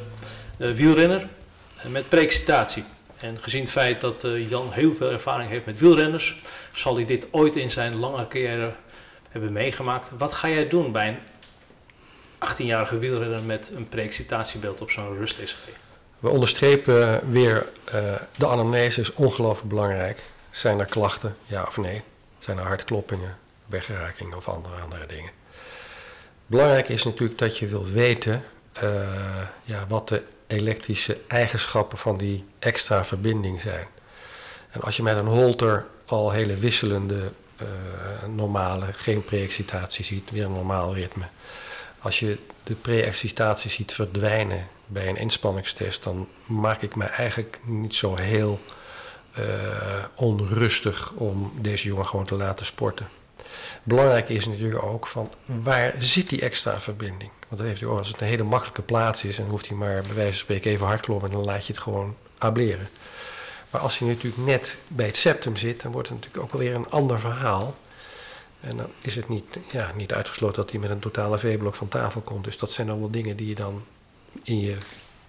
uh, 0.59 0.71
wielrenner 0.71 1.27
met 1.89 2.09
preexcitatie. 2.09 2.85
En 3.21 3.39
gezien 3.41 3.61
het 3.61 3.71
feit 3.71 4.01
dat 4.01 4.25
uh, 4.25 4.51
Jan 4.51 4.73
heel 4.73 4.95
veel 4.95 5.11
ervaring 5.11 5.51
heeft 5.51 5.67
met 5.67 5.79
wielrenners, 5.79 6.43
zal 6.73 6.95
hij 6.95 7.05
dit 7.05 7.27
ooit 7.31 7.57
in 7.57 7.71
zijn 7.71 7.97
lange 7.97 8.29
carrière 8.29 8.75
hebben 9.31 9.53
meegemaakt. 9.53 10.09
Wat 10.19 10.33
ga 10.33 10.49
jij 10.49 10.69
doen 10.69 10.93
bij 10.93 11.09
een 11.09 11.19
18-jarige 12.49 12.99
wielrenner 12.99 13.43
met 13.43 13.71
een 13.75 13.89
preexcitatiebeeld 13.89 14.81
op 14.81 14.91
zo'n 14.91 15.17
rust-ECG? 15.17 15.57
We 16.19 16.29
onderstrepen 16.29 17.31
weer, 17.31 17.67
de 18.37 18.47
anamnese 18.47 19.01
is 19.01 19.15
ongelooflijk 19.15 19.69
belangrijk. 19.69 20.23
Zijn 20.51 20.79
er 20.79 20.87
klachten, 20.87 21.37
ja 21.47 21.63
of 21.63 21.77
nee? 21.77 22.03
Zijn 22.39 22.59
er 22.59 22.67
hartkloppingen, 22.67 23.39
weggerakingen 23.67 24.37
of 24.37 24.49
andere, 24.49 24.75
andere 24.83 25.07
dingen? 25.07 25.31
Belangrijk 26.47 26.89
is 26.89 27.05
natuurlijk 27.05 27.39
dat 27.39 27.59
je 27.59 27.67
wilt 27.67 27.91
weten 27.91 28.45
ja, 29.65 29.85
wat 29.89 30.09
de 30.09 30.23
elektrische 30.47 31.17
eigenschappen 31.27 31.99
van 31.99 32.17
die 32.17 32.45
extra 32.59 33.05
verbinding 33.05 33.61
zijn. 33.61 33.87
En 34.71 34.81
als 34.81 34.97
je 34.97 35.03
met 35.03 35.17
een 35.17 35.27
holter 35.27 35.87
al 36.07 36.31
hele 36.31 36.57
wisselende 36.57 37.31
uh, 37.63 37.69
normale, 38.35 38.87
geen 38.93 39.25
pre-excitatie 39.25 40.05
ziet, 40.05 40.31
weer 40.31 40.45
een 40.45 40.53
normaal 40.53 40.95
ritme. 40.95 41.25
Als 41.99 42.19
je 42.19 42.39
de 42.63 42.75
pre-excitatie 42.75 43.71
ziet 43.71 43.93
verdwijnen 43.93 44.67
bij 44.87 45.09
een 45.09 45.17
inspanningstest, 45.17 46.03
dan 46.03 46.29
maak 46.47 46.83
ik 46.83 46.97
me 46.97 47.05
eigenlijk 47.05 47.59
niet 47.65 47.95
zo 47.95 48.17
heel 48.17 48.61
eh, 49.33 49.45
onrustig 50.15 51.13
om 51.13 51.53
deze 51.61 51.89
jongen 51.89 52.07
gewoon 52.07 52.27
te 52.27 52.35
laten 52.35 52.67
sporten. 52.67 53.09
Belangrijk 53.83 54.29
is 54.29 54.47
natuurlijk 54.47 54.83
ook 54.83 55.07
van 55.07 55.33
waar 55.45 55.95
zit 55.99 56.29
die 56.29 56.41
extra 56.41 56.81
verbinding? 56.81 57.31
Want 57.49 57.61
dat 57.61 57.71
heeft 57.71 57.81
hij 57.81 57.89
ook, 57.89 57.99
als 57.99 58.09
het 58.09 58.21
een 58.21 58.27
hele 58.27 58.43
makkelijke 58.43 58.83
plaats 58.83 59.25
is, 59.25 59.37
dan 59.37 59.49
hoeft 59.49 59.69
hij 59.69 59.77
maar 59.77 60.03
bij 60.03 60.15
wijze 60.15 60.31
van 60.31 60.39
spreken 60.39 60.71
even 60.71 60.87
hard 60.87 61.01
kloppen 61.01 61.29
en 61.29 61.35
dan 61.35 61.45
laat 61.45 61.67
je 61.67 61.73
het 61.73 61.83
gewoon 61.83 62.17
ableren. 62.39 62.89
Maar 63.71 63.81
als 63.81 63.99
hij 63.99 64.09
natuurlijk 64.09 64.45
net 64.45 64.79
bij 64.89 65.07
het 65.07 65.17
septum 65.17 65.57
zit, 65.57 65.83
dan 65.83 65.93
wordt 65.93 66.09
het 66.09 66.17
natuurlijk 66.17 66.45
ook 66.45 66.53
wel 66.53 66.61
weer 66.61 66.75
een 66.75 66.91
ander 66.91 67.21
verhaal. 67.21 67.77
En 68.61 68.77
dan 68.77 68.91
is 69.01 69.17
het 69.17 69.29
niet, 69.29 69.45
ja, 69.71 69.93
niet 69.95 70.13
uitgesloten 70.13 70.57
dat 70.57 70.71
hij 70.71 70.81
met 70.81 70.91
een 70.91 70.99
totale 70.99 71.39
V-blok 71.39 71.75
van 71.75 71.89
tafel 71.89 72.21
komt. 72.21 72.45
Dus 72.45 72.59
dat 72.59 72.73
zijn 72.73 72.87
dan 72.87 72.99
wel 72.99 73.11
dingen 73.11 73.37
die 73.37 73.49
je 73.49 73.55
dan 73.55 73.85
in 74.43 74.61
je 74.61 74.77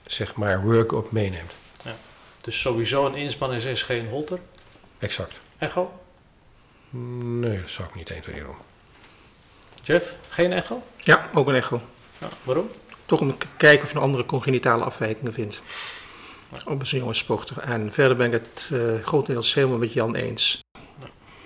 zeg 0.06 0.36
maar 0.36 0.64
work-up 0.64 1.12
meeneemt. 1.12 1.52
Ja. 1.84 1.96
Dus 2.42 2.60
sowieso 2.62 3.06
een 3.06 3.16
inspanning 3.16 3.64
is 3.64 3.84
geen 3.84 4.08
holter. 4.08 4.40
Exact. 5.00 5.40
Echo? 5.58 6.00
Nee, 6.90 7.62
dat 7.62 7.70
zou 7.70 7.88
ik 7.88 7.96
niet 7.96 8.10
1, 8.10 8.22
2 8.22 8.40
doen. 8.40 8.56
Jeff, 9.82 10.16
geen 10.30 10.54
echo? 10.54 10.84
Ja, 10.98 11.30
ook 11.34 11.48
een 11.48 11.56
echo. 11.56 11.82
Ja, 12.20 12.28
waarom? 12.44 12.70
Toch 13.06 13.22
om 13.22 13.38
te 13.38 13.46
kijken 13.58 13.84
of 13.84 13.92
je 13.92 13.96
een 13.96 14.04
andere 14.04 14.26
congenitale 14.26 14.84
afwijkingen 14.84 15.34
vindt. 15.34 15.62
Op 16.66 16.82
een 16.82 16.88
jonge 16.88 17.14
sporter. 17.14 17.58
En 17.58 17.94
verder 17.94 18.18
ben 18.18 18.34
ik 18.34 18.34
het 18.34 18.70
uh, 18.74 19.04
grotendeels 19.04 19.54
helemaal 19.54 19.78
met 19.78 19.94
Jan 19.94 20.16
eens. 20.16 20.60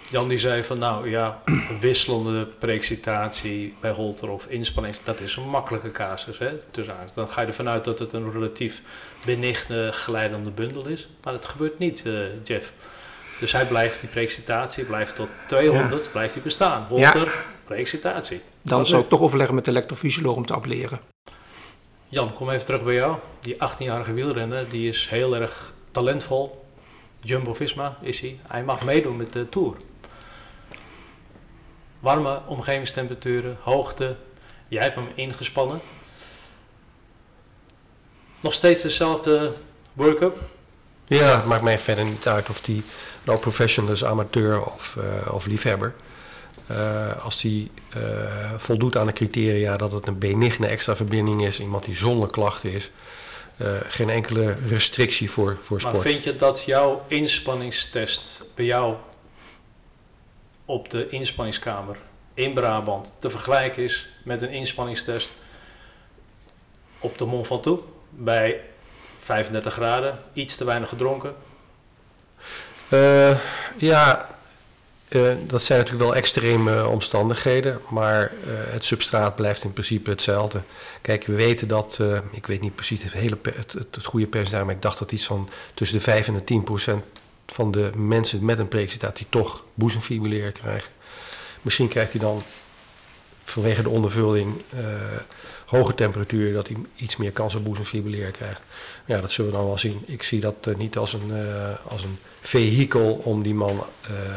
Jan 0.10 0.28
die 0.28 0.38
zei 0.38 0.64
van 0.64 0.80
nou 0.80 1.10
ja, 1.10 1.42
wisselende 1.80 2.46
preexcitatie 2.46 3.76
bij 3.80 3.92
holter 3.92 4.30
of 4.30 4.48
inspanning, 4.48 4.96
dat 5.04 5.20
is 5.20 5.36
een 5.36 5.50
makkelijke 5.50 5.92
casus. 5.92 6.38
Hè? 6.38 6.50
Dus 6.72 6.88
dan 7.14 7.30
ga 7.30 7.42
je 7.42 7.48
ervan 7.48 7.70
uit 7.70 7.84
dat 7.84 8.00
het 8.00 8.14
een 8.14 8.32
relatief 8.32 8.82
benigne 9.26 9.92
glijdende 9.92 10.50
bundel 10.50 10.88
is. 10.88 11.10
Maar 11.24 11.34
dat 11.34 11.46
gebeurt 11.46 11.80
niet, 11.80 12.04
uh, 12.06 12.44
Jeff. 12.44 12.74
Dus 13.40 13.52
hij 13.52 13.66
blijft, 13.66 14.00
die 14.00 14.10
preexcitatie 14.10 14.84
blijft 14.84 15.16
tot 15.16 15.28
200, 15.48 16.12
blijft 16.12 16.34
hij 16.34 16.44
bestaan. 16.44 16.86
Holter, 16.88 17.26
ja. 17.26 17.32
preexcitatie. 17.64 18.42
Dan 18.64 18.86
zou 18.86 19.02
ik 19.02 19.10
toch 19.10 19.20
overleggen 19.20 19.56
met 19.56 19.66
de 19.66 19.72
elektrofysioloog 19.72 20.36
om 20.36 20.46
te 20.46 20.54
ableren. 20.54 21.00
Jan, 22.08 22.34
kom 22.34 22.50
even 22.50 22.66
terug 22.66 22.84
bij 22.84 22.94
jou. 22.94 23.18
Die 23.40 23.56
18-jarige 23.56 24.14
wielrenner, 24.14 24.70
die 24.70 24.90
is 24.90 25.08
heel 25.10 25.36
erg 25.36 25.74
talentvol. 25.92 26.66
Jumbo-Visma 27.20 27.98
is 28.02 28.20
hij. 28.20 28.40
Hij 28.48 28.64
mag 28.64 28.84
meedoen 28.84 29.18
met 29.18 29.34
de 29.34 29.50
Tour. 29.50 29.76
Warme 32.00 32.42
omgevingstemperaturen, 32.48 33.58
hoogte. 33.62 34.16
Jij 34.68 34.84
hebt 34.84 34.96
hem 34.96 35.08
ingespannen. 35.16 35.80
Nog 38.40 38.54
steeds 38.54 38.84
dezelfde 38.84 39.54
work-up? 39.94 40.38
Ja, 41.06 41.36
het 41.36 41.46
maakt 41.46 41.64
mij 41.64 41.80
verder 41.80 42.06
niet 42.06 42.28
uit 42.28 42.50
of 42.50 42.62
die 42.62 42.84
nou 43.24 43.40
professional 43.40 43.92
is, 43.92 44.06
amateur 44.06 44.66
of, 44.66 44.96
uh, 44.98 45.34
of 45.34 45.46
liefhebber. 45.46 45.94
Uh, 46.72 47.24
als 47.24 47.42
die 47.42 47.72
uh, 47.98 48.02
voldoet 48.58 48.98
aan 48.98 49.06
de 49.06 49.14
criteria 49.14 49.76
dat 49.78 49.92
het 49.92 50.08
een 50.08 50.18
benigne 50.18 50.68
extra 50.68 50.96
verbinding 50.96 51.46
is, 51.46 51.60
iemand 51.60 51.86
die 51.86 51.96
zonder 51.96 52.32
klachten 52.32 52.72
is, 52.72 52.92
geen 53.88 54.10
enkele 54.10 54.56
restrictie 54.68 55.32
voor, 55.32 55.58
voor 55.62 55.80
sport. 55.80 55.94
Maar 55.94 56.04
vind 56.04 56.24
je 56.24 56.34
dat 56.34 56.64
jouw 56.66 57.06
inspanningstest 57.08 58.44
bij 58.56 58.66
jou 58.66 58.96
op 60.66 60.90
de 60.90 61.10
inspanningskamer 61.10 61.98
in 62.34 62.54
Brabant 62.54 63.16
te 63.20 63.30
vergelijken 63.30 63.84
is 63.84 64.08
met 64.24 64.42
een 64.42 64.50
inspanningstest 64.50 65.32
op 67.00 67.18
de 67.18 67.26
Mont 67.26 67.48
Ventoux 67.48 67.84
bij 68.10 68.62
35 69.20 69.74
graden, 69.74 70.20
iets 70.34 70.56
te 70.56 70.66
weinig 70.66 70.90
gedronken? 70.90 71.36
Ja, 73.78 74.30
uh, 75.16 75.34
dat 75.48 75.64
zijn 75.64 75.80
natuurlijk 75.80 76.06
wel 76.06 76.16
extreme 76.16 76.88
omstandigheden, 76.88 77.80
maar 77.90 78.22
uh, 78.22 78.48
het 78.48 78.86
substraat 78.86 79.36
blijft 79.36 79.64
in 79.64 79.74
principe 79.74 80.10
hetzelfde. 80.10 80.62
Kijk, 81.02 81.26
we 81.26 81.34
weten 81.34 81.68
dat, 81.68 82.00
ik 82.32 82.48
weet 82.48 82.62
niet 82.62 82.76
precies 82.76 83.04
het, 83.04 83.14
hele, 83.14 83.38
het, 83.56 84.06
goede 84.06 84.28
percentage, 84.28 84.66
maar 84.66 84.76
ik 84.76 84.82
dacht 84.82 85.00
dat 85.00 85.12
iets 85.12 85.26
van 85.26 85.50
tussen 85.74 85.98
de 85.98 86.04
5 86.04 86.28
en 86.28 86.34
de 86.34 86.44
10 86.44 86.64
procent 86.64 87.04
van 87.48 87.72
de 87.72 87.92
mensen 87.96 88.46
met 88.46 88.60
een 88.60 88.68
preexcitatie 88.68 89.26
toch 89.30 89.64
boezemfibrilleren 89.74 90.54
krijgen. 90.54 90.92
Misschien 91.62 91.88
krijgt 91.88 92.12
hij 92.12 92.22
dan 92.22 92.44
vanwege 93.44 93.82
de 93.82 93.90
ondervulling 93.90 94.62
hoge 95.78 95.96
temperatuur 95.96 96.54
dat 96.54 96.68
hij 96.68 96.78
iets 96.96 97.18
meer 97.18 97.32
kans 97.32 97.56
op 97.56 97.64
boezemfibrilleren 97.64 98.32
krijgt. 98.32 98.62
Ja, 99.06 99.22
dat 99.22 99.32
zullen 99.32 99.52
we 99.52 99.58
dan 99.58 99.66
wel 99.66 99.78
zien. 99.78 100.04
Ik 100.06 100.24
zie 100.24 100.40
dat 100.40 100.56
uh, 100.68 100.76
niet 100.76 100.98
als 100.98 101.14
een, 101.14 101.30
uh, 101.32 101.92
als 101.92 102.04
een 102.04 102.18
vehikel 102.42 103.22
om 103.24 103.44
die 103.44 103.54
man 103.54 103.84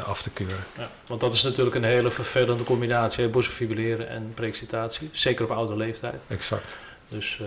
af 0.06 0.22
te 0.22 0.30
keuren. 0.30 0.64
Ja, 0.78 0.90
want 1.06 1.20
dat 1.20 1.34
is 1.34 1.42
natuurlijk 1.42 1.76
een 1.76 1.84
hele 1.84 2.10
vervelende 2.10 2.64
combinatie, 2.64 3.28
boezemfibrilleren 3.28 4.08
en 4.08 4.32
preexcitatie. 4.34 5.08
Zeker 5.12 5.44
op 5.44 5.50
oude 5.50 5.76
leeftijd. 5.76 6.20
Exact. 6.26 6.76
Dus 7.08 7.40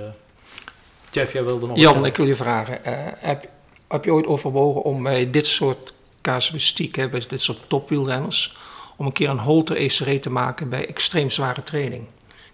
Jeff, 1.12 1.34
jij 1.34 1.44
wilde 1.44 1.68
nog 1.68 1.78
Jan, 1.78 2.06
ik 2.06 2.18
wil 2.18 2.26
je 2.28 2.36
vragen. 2.36 2.80
heb, 3.18 3.48
heb 3.88 4.06
je 4.06 4.14
ooit 4.14 4.28
overwogen 4.28 4.84
om 4.84 5.04
bij 5.04 5.32
dit 5.32 5.46
soort 5.48 5.94
casuïstiek, 6.22 6.96
hè, 6.96 7.10
bij 7.10 7.24
dit 7.28 7.42
soort 7.42 7.60
topwielrenners, 7.68 8.56
om 8.98 9.06
een 9.06 9.12
keer 9.12 9.30
een 9.30 9.40
holter 9.40 9.76
ECR 9.76 10.20
te 10.20 10.30
maken 10.30 10.70
bij 10.70 10.88
extreem 10.88 11.30
zware 11.30 11.64
training? 11.64 12.08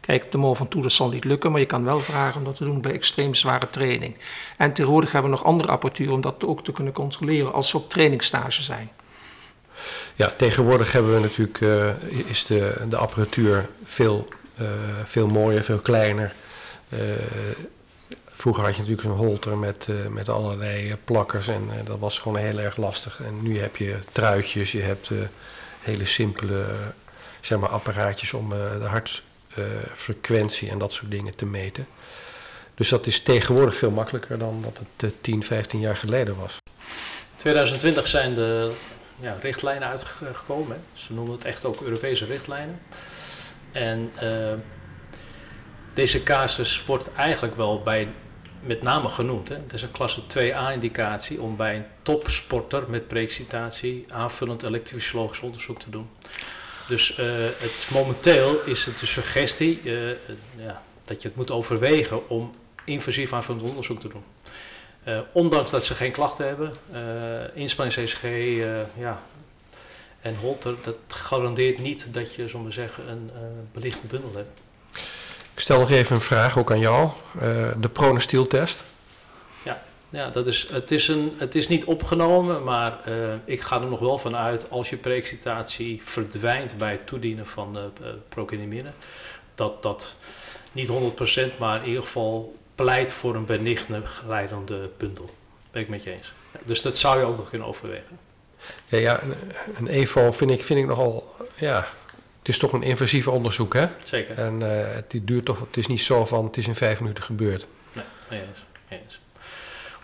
Kijk, 0.05 0.31
de 0.31 0.37
Mont 0.37 0.57
Ventoux 0.57 0.83
dat 0.83 0.91
zal 0.91 1.09
niet 1.09 1.23
lukken, 1.23 1.51
maar 1.51 1.59
je 1.59 1.65
kan 1.65 1.83
wel 1.83 1.99
vragen 1.99 2.37
om 2.37 2.43
dat 2.43 2.55
te 2.55 2.63
doen 2.63 2.81
bij 2.81 2.91
extreem 2.91 3.35
zware 3.35 3.69
training. 3.69 4.15
En 4.57 4.73
tegenwoordig 4.73 5.11
hebben 5.11 5.31
we 5.31 5.37
nog 5.37 5.45
andere 5.45 5.69
apparatuur 5.69 6.11
om 6.11 6.21
dat 6.21 6.45
ook 6.45 6.63
te 6.63 6.71
kunnen 6.71 6.93
controleren 6.93 7.53
als 7.53 7.69
ze 7.69 7.77
op 7.77 7.89
trainingstage 7.89 8.61
zijn. 8.61 8.91
Ja, 10.15 10.33
tegenwoordig 10.37 10.91
hebben 10.91 11.13
we 11.13 11.19
natuurlijk, 11.19 11.59
uh, 11.59 11.89
is 12.25 12.45
de, 12.45 12.73
de 12.89 12.97
apparatuur 12.97 13.69
veel, 13.83 14.27
uh, 14.61 14.67
veel 15.05 15.27
mooier, 15.27 15.63
veel 15.63 15.79
kleiner. 15.79 16.33
Uh, 16.89 16.99
vroeger 18.25 18.63
had 18.63 18.75
je 18.75 18.81
natuurlijk 18.81 19.07
zo'n 19.07 19.25
holter 19.27 19.57
met, 19.57 19.87
met 20.09 20.29
allerlei 20.29 20.95
plakkers 21.03 21.47
en 21.47 21.69
dat 21.83 21.99
was 21.99 22.19
gewoon 22.19 22.37
heel 22.37 22.59
erg 22.59 22.77
lastig. 22.77 23.21
En 23.25 23.41
nu 23.41 23.59
heb 23.59 23.75
je 23.75 23.97
truitjes, 24.11 24.71
je 24.71 24.81
hebt 24.81 25.09
hele 25.81 26.05
simpele 26.05 26.65
zeg 27.41 27.59
maar, 27.59 27.69
apparaatjes 27.69 28.33
om 28.33 28.49
de 28.49 28.85
hart 28.85 29.23
frequentie 29.95 30.69
en 30.69 30.77
dat 30.77 30.93
soort 30.93 31.11
dingen 31.11 31.35
te 31.35 31.45
meten. 31.45 31.87
Dus 32.75 32.89
dat 32.89 33.07
is 33.07 33.19
tegenwoordig 33.19 33.75
veel 33.75 33.91
makkelijker 33.91 34.37
dan 34.37 34.61
dat 34.61 34.77
het 34.77 35.11
uh, 35.11 35.17
10, 35.21 35.43
15 35.43 35.79
jaar 35.79 35.97
geleden 35.97 36.35
was. 36.39 36.57
2020 37.35 38.07
zijn 38.07 38.33
de 38.33 38.71
ja, 39.19 39.37
richtlijnen 39.41 39.87
uitgekomen. 39.87 40.83
Ze 40.93 41.13
noemen 41.13 41.33
het 41.33 41.45
echt 41.45 41.65
ook 41.65 41.81
Europese 41.81 42.25
richtlijnen. 42.25 42.79
En 43.71 44.11
uh, 44.23 44.53
deze 45.93 46.23
casus 46.23 46.85
wordt 46.85 47.13
eigenlijk 47.13 47.55
wel 47.55 47.81
bij 47.81 48.07
met 48.59 48.81
name 48.81 49.09
genoemd. 49.09 49.49
Hè. 49.49 49.55
Het 49.55 49.73
is 49.73 49.81
een 49.81 49.91
klasse 49.91 50.21
2A-indicatie 50.21 51.41
om 51.41 51.55
bij 51.55 51.75
een 51.75 51.85
topsporter 52.01 52.89
met 52.89 53.07
preexcitatie 53.07 54.05
aanvullend 54.09 54.63
elektrofysiologisch 54.63 55.39
onderzoek 55.39 55.79
te 55.79 55.89
doen. 55.89 56.09
Dus 56.87 57.17
uh, 57.19 57.25
het, 57.57 57.87
momenteel 57.91 58.61
is 58.65 58.85
het 58.85 58.99
de 58.99 59.05
suggestie 59.05 59.81
uh, 59.83 60.09
ja, 60.57 60.81
dat 61.03 61.21
je 61.21 61.27
het 61.27 61.37
moet 61.37 61.51
overwegen 61.51 62.29
om 62.29 62.55
invasief 62.83 63.33
aanvullend 63.33 63.69
onderzoek 63.69 63.99
te 63.99 64.07
doen. 64.07 64.23
Ondanks 65.31 65.71
dat 65.71 65.85
ze 65.85 65.95
geen 65.95 66.11
klachten 66.11 66.45
hebben, 66.47 66.73
inspannings-ECG 67.53 68.23
ja, 68.97 69.21
en 70.21 70.35
Holter, 70.35 70.75
dat 70.83 70.95
garandeert 71.07 71.79
niet 71.79 72.13
dat 72.13 72.35
je, 72.35 72.43
we 72.43 72.71
zeggen, 72.71 73.09
een 73.09 73.31
belichte 73.71 74.07
bundel 74.07 74.31
hebt. 74.35 74.59
Ik 75.53 75.59
stel 75.59 75.79
nog 75.79 75.91
even 75.91 76.15
een 76.15 76.21
vraag 76.21 76.57
ook 76.57 76.71
aan 76.71 76.79
jou. 76.79 77.09
de 77.77 77.89
pronostieltest. 77.91 78.83
Ja, 80.15 80.29
dat 80.29 80.47
is, 80.47 80.67
het, 80.71 80.91
is 80.91 81.07
een, 81.07 81.33
het 81.37 81.55
is 81.55 81.67
niet 81.67 81.85
opgenomen, 81.85 82.63
maar 82.63 82.99
uh, 83.07 83.33
ik 83.45 83.61
ga 83.61 83.81
er 83.81 83.87
nog 83.87 83.99
wel 83.99 84.17
van 84.17 84.35
uit 84.35 84.69
als 84.69 84.89
je 84.89 84.97
preexcitatie 84.97 86.01
verdwijnt 86.03 86.77
bij 86.77 86.91
het 86.91 87.07
toedienen 87.07 87.45
van 87.45 87.77
uh, 87.77 88.07
prokinimine, 88.29 88.91
dat 89.55 89.83
dat 89.83 90.17
niet 90.71 90.89
100%, 90.89 91.57
maar 91.57 91.81
in 91.81 91.87
ieder 91.87 92.03
geval 92.03 92.55
pleit 92.75 93.11
voor 93.11 93.35
een 93.35 93.45
benigne 93.45 94.01
glijdende 94.05 94.89
bundel. 94.97 95.29
Ben 95.71 95.81
ik 95.81 95.89
met 95.89 96.03
je 96.03 96.11
eens. 96.11 96.33
Ja, 96.53 96.59
dus 96.65 96.81
dat 96.81 96.97
zou 96.97 97.19
je 97.19 97.25
ook 97.25 97.37
nog 97.37 97.49
kunnen 97.49 97.67
overwegen. 97.67 98.19
Ja, 98.85 98.97
ja 98.97 99.21
een, 99.21 99.35
een 99.77 99.87
EVO 99.87 100.31
vind 100.31 100.51
ik, 100.51 100.63
vind 100.63 100.79
ik 100.79 100.85
nogal, 100.85 101.35
ja, 101.55 101.87
het 102.39 102.47
is 102.47 102.57
toch 102.57 102.73
een 102.73 102.83
invasief 102.83 103.27
onderzoek, 103.27 103.73
hè? 103.73 103.85
Zeker. 104.03 104.37
En 104.37 104.61
uh, 104.61 104.67
het 104.69 105.19
duurt 105.21 105.45
toch, 105.45 105.59
het 105.59 105.77
is 105.77 105.87
niet 105.87 106.01
zo 106.01 106.25
van, 106.25 106.45
het 106.45 106.57
is 106.57 106.67
in 106.67 106.75
vijf 106.75 106.99
minuten 106.99 107.23
gebeurd. 107.23 107.65
Nee, 107.93 108.39
eens. 108.39 108.65
Eens 108.89 109.19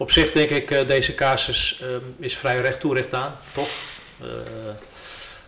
op 0.01 0.11
zich 0.11 0.31
denk 0.31 0.49
ik, 0.49 0.71
uh, 0.71 0.87
deze 0.87 1.15
casus 1.15 1.81
uh, 1.81 1.87
is 2.19 2.37
vrij 2.37 2.61
recht 2.61 2.79
toe 2.79 2.93
recht 2.93 3.13
aan, 3.13 3.35
toch? 3.53 3.69
Uh, 4.21 4.27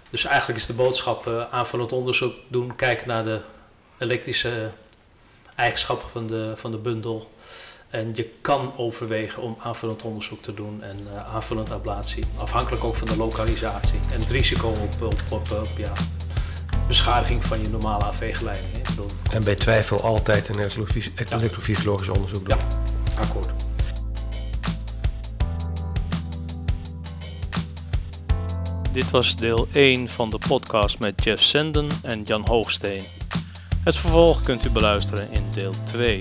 Dus 0.10 0.26
eigenlijk 0.26 0.60
is 0.60 0.66
de 0.66 0.74
boodschap 0.74 1.28
uh, 1.28 1.44
aanvullend 1.52 1.92
onderzoek 1.92 2.36
doen, 2.48 2.76
kijken 2.76 3.08
naar 3.08 3.26
de 3.26 3.40
elektrische 3.98 4.70
eigenschappen 5.56 6.10
van 6.10 6.28
de, 6.28 6.54
van 6.56 6.72
de 6.72 6.78
bundel. 6.78 7.32
En 7.90 8.12
je 8.16 8.30
kan 8.42 8.74
overwegen 8.78 9.42
om 9.42 9.58
aanvullend 9.60 10.02
onderzoek 10.02 10.44
te 10.44 10.54
doen 10.54 10.84
en 10.84 11.08
uh, 11.14 11.36
aanvullend 11.36 11.72
ablatie. 11.72 12.24
Afhankelijk 12.38 12.84
ook 12.84 12.96
van 12.96 13.08
de 13.08 13.18
lokalisatie 13.18 14.00
en 14.12 14.20
het 14.20 14.30
risico 14.30 14.68
op, 14.68 15.02
op, 15.02 15.14
op, 15.30 15.52
op 15.52 15.78
ja, 15.78 15.94
beschadiging 16.88 17.46
van 17.46 17.62
je 17.62 17.70
normale 17.70 18.04
AV-geleiding. 18.04 18.72
En 19.32 19.44
bij 19.44 19.56
twijfel 19.56 20.02
altijd 20.02 20.50
een 20.50 20.70
elektrofysiologisch 21.30 22.10
onderzoek 22.10 22.50
doen. 22.50 22.58
Ja, 22.58 22.68
akkoord. 23.22 23.73
Dit 28.94 29.12
was 29.12 29.36
deel 29.36 29.68
1 29.72 30.10
van 30.10 30.30
de 30.30 30.40
podcast 30.48 31.00
met 31.00 31.24
Jeff 31.24 31.44
Senden 31.44 31.88
en 32.04 32.24
Jan 32.24 32.48
Hoogsteen. 32.48 33.02
Het 33.84 33.96
vervolg 33.96 34.44
kunt 34.44 34.66
u 34.66 34.70
beluisteren 34.70 35.32
in 35.32 35.44
deel 35.52 35.74
2. 35.84 36.20